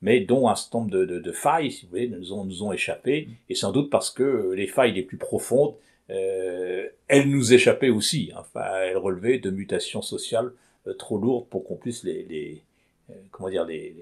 mais 0.02 0.20
dont 0.20 0.50
un 0.50 0.54
certain 0.54 0.80
nombre 0.80 0.90
de, 0.90 1.32
failles, 1.32 1.72
si 1.72 1.86
vous 1.86 1.90
voulez, 1.92 2.08
nous 2.08 2.34
ont, 2.34 2.44
nous 2.44 2.62
ont 2.62 2.74
échappé, 2.74 3.28
et 3.48 3.54
sans 3.54 3.72
doute 3.72 3.88
parce 3.88 4.10
que 4.10 4.52
les 4.54 4.66
failles 4.66 4.92
les 4.92 5.02
plus 5.02 5.16
profondes 5.16 5.74
euh, 6.10 6.88
elle 7.08 7.30
nous 7.30 7.52
échappait 7.52 7.90
aussi. 7.90 8.32
Enfin, 8.36 8.64
elle 8.82 8.96
relevait 8.96 9.38
de 9.38 9.50
mutations 9.50 10.02
sociales 10.02 10.52
euh, 10.86 10.94
trop 10.94 11.18
lourdes 11.18 11.48
pour 11.48 11.64
qu'on 11.64 11.76
puisse 11.76 12.04
les, 12.04 12.62
euh, 13.10 13.14
comment 13.30 13.48
dire, 13.48 13.64
les, 13.64 13.94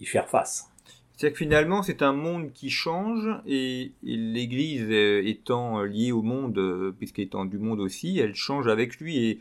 y 0.00 0.04
faire 0.04 0.28
face. 0.28 0.68
C'est-à-dire 1.16 1.32
que 1.32 1.44
finalement, 1.44 1.82
c'est 1.82 2.02
un 2.02 2.12
monde 2.12 2.52
qui 2.52 2.68
change 2.68 3.26
et, 3.46 3.92
l'Église 4.02 4.90
étant 4.90 5.82
liée 5.82 6.12
au 6.12 6.22
monde, 6.22 6.94
puisqu'étant 6.98 7.46
du 7.46 7.58
monde 7.58 7.80
aussi, 7.80 8.18
elle 8.18 8.34
change 8.34 8.68
avec 8.68 8.98
lui. 8.98 9.24
Et 9.24 9.40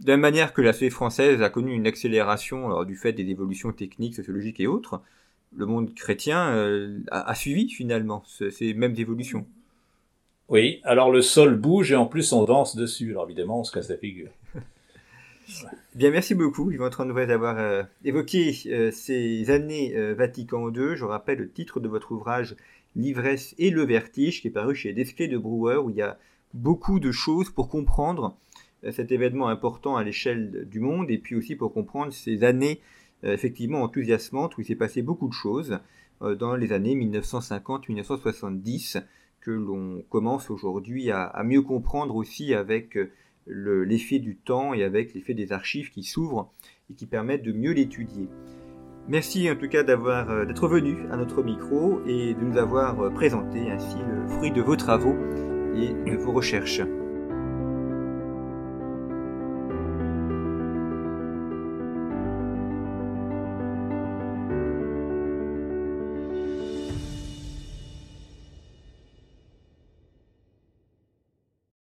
de 0.00 0.12
la 0.12 0.16
manière 0.16 0.52
que 0.52 0.62
la 0.62 0.72
société 0.72 0.90
française 0.90 1.42
a 1.42 1.50
connu 1.50 1.72
une 1.72 1.88
accélération 1.88 2.66
alors, 2.66 2.86
du 2.86 2.94
fait 2.94 3.12
des 3.12 3.28
évolutions 3.28 3.72
techniques, 3.72 4.14
sociologiques 4.14 4.60
et 4.60 4.68
autres, 4.68 5.02
le 5.56 5.66
monde 5.66 5.92
chrétien 5.94 6.38
a, 7.10 7.30
a, 7.30 7.34
suivi 7.34 7.68
finalement 7.68 8.22
ces 8.24 8.74
mêmes 8.74 8.94
évolutions. 8.96 9.46
Oui, 10.48 10.80
alors 10.84 11.10
le 11.10 11.20
sol 11.20 11.56
bouge 11.56 11.92
et 11.92 11.96
en 11.96 12.06
plus 12.06 12.32
on 12.32 12.44
danse 12.44 12.76
dessus. 12.76 13.10
Alors 13.10 13.24
évidemment, 13.24 13.60
on 13.60 13.64
se 13.64 13.72
casse 13.72 13.88
la 13.90 13.96
figure. 13.96 14.30
Bien, 15.94 16.10
merci 16.10 16.34
beaucoup, 16.34 16.70
Yvan 16.70 16.90
Trondouet, 16.90 17.26
d'avoir 17.26 17.58
euh, 17.58 17.82
évoqué 18.04 18.54
euh, 18.66 18.90
ces 18.90 19.48
années 19.50 19.96
euh, 19.96 20.14
Vatican 20.14 20.70
II. 20.72 20.94
Je 20.94 21.04
rappelle 21.04 21.38
le 21.38 21.50
titre 21.50 21.80
de 21.80 21.88
votre 21.88 22.12
ouvrage 22.12 22.54
L'ivresse 22.96 23.54
et 23.58 23.70
le 23.70 23.84
vertige, 23.84 24.42
qui 24.42 24.48
est 24.48 24.52
paru 24.52 24.74
chez 24.74 24.92
Desclés 24.92 25.28
de 25.28 25.38
Brouwer, 25.38 25.76
où 25.76 25.88
il 25.90 25.96
y 25.96 26.02
a 26.02 26.18
beaucoup 26.54 27.00
de 27.00 27.12
choses 27.12 27.50
pour 27.50 27.68
comprendre 27.68 28.36
cet 28.90 29.12
événement 29.12 29.48
important 29.48 29.96
à 29.96 30.04
l'échelle 30.04 30.66
du 30.68 30.80
monde, 30.80 31.10
et 31.10 31.18
puis 31.18 31.36
aussi 31.36 31.56
pour 31.56 31.72
comprendre 31.72 32.12
ces 32.12 32.44
années 32.44 32.80
effectivement 33.22 33.82
enthousiasmantes 33.82 34.56
où 34.56 34.62
il 34.62 34.64
s'est 34.64 34.74
passé 34.74 35.02
beaucoup 35.02 35.28
de 35.28 35.34
choses 35.34 35.78
dans 36.20 36.56
les 36.56 36.72
années 36.72 36.96
1950-1970 36.96 39.02
que 39.40 39.50
l'on 39.50 40.02
commence 40.10 40.50
aujourd'hui 40.50 41.10
à, 41.10 41.42
mieux 41.44 41.62
comprendre 41.62 42.16
aussi 42.16 42.54
avec 42.54 42.96
euh, 42.96 43.10
l'effet 43.48 44.18
du 44.18 44.36
temps 44.36 44.74
et 44.74 44.84
avec 44.84 45.14
l'effet 45.14 45.34
des 45.34 45.52
archives 45.52 45.90
qui 45.90 46.02
s'ouvrent 46.02 46.52
et 46.90 46.94
qui 46.94 47.06
permettent 47.06 47.44
de 47.44 47.52
mieux 47.52 47.72
l'étudier. 47.72 48.28
Merci 49.08 49.50
en 49.50 49.56
tout 49.56 49.68
cas 49.68 49.84
euh, 49.88 50.44
d'être 50.44 50.68
venu 50.68 51.06
à 51.10 51.16
notre 51.16 51.42
micro 51.42 52.00
et 52.06 52.34
de 52.34 52.40
nous 52.40 52.58
avoir 52.58 53.00
euh, 53.00 53.10
présenté 53.10 53.70
ainsi 53.70 53.96
le 53.96 54.28
fruit 54.28 54.50
de 54.50 54.60
vos 54.60 54.76
travaux 54.76 55.16
et 55.74 56.10
de 56.10 56.16
vos 56.16 56.32
recherches. 56.32 56.82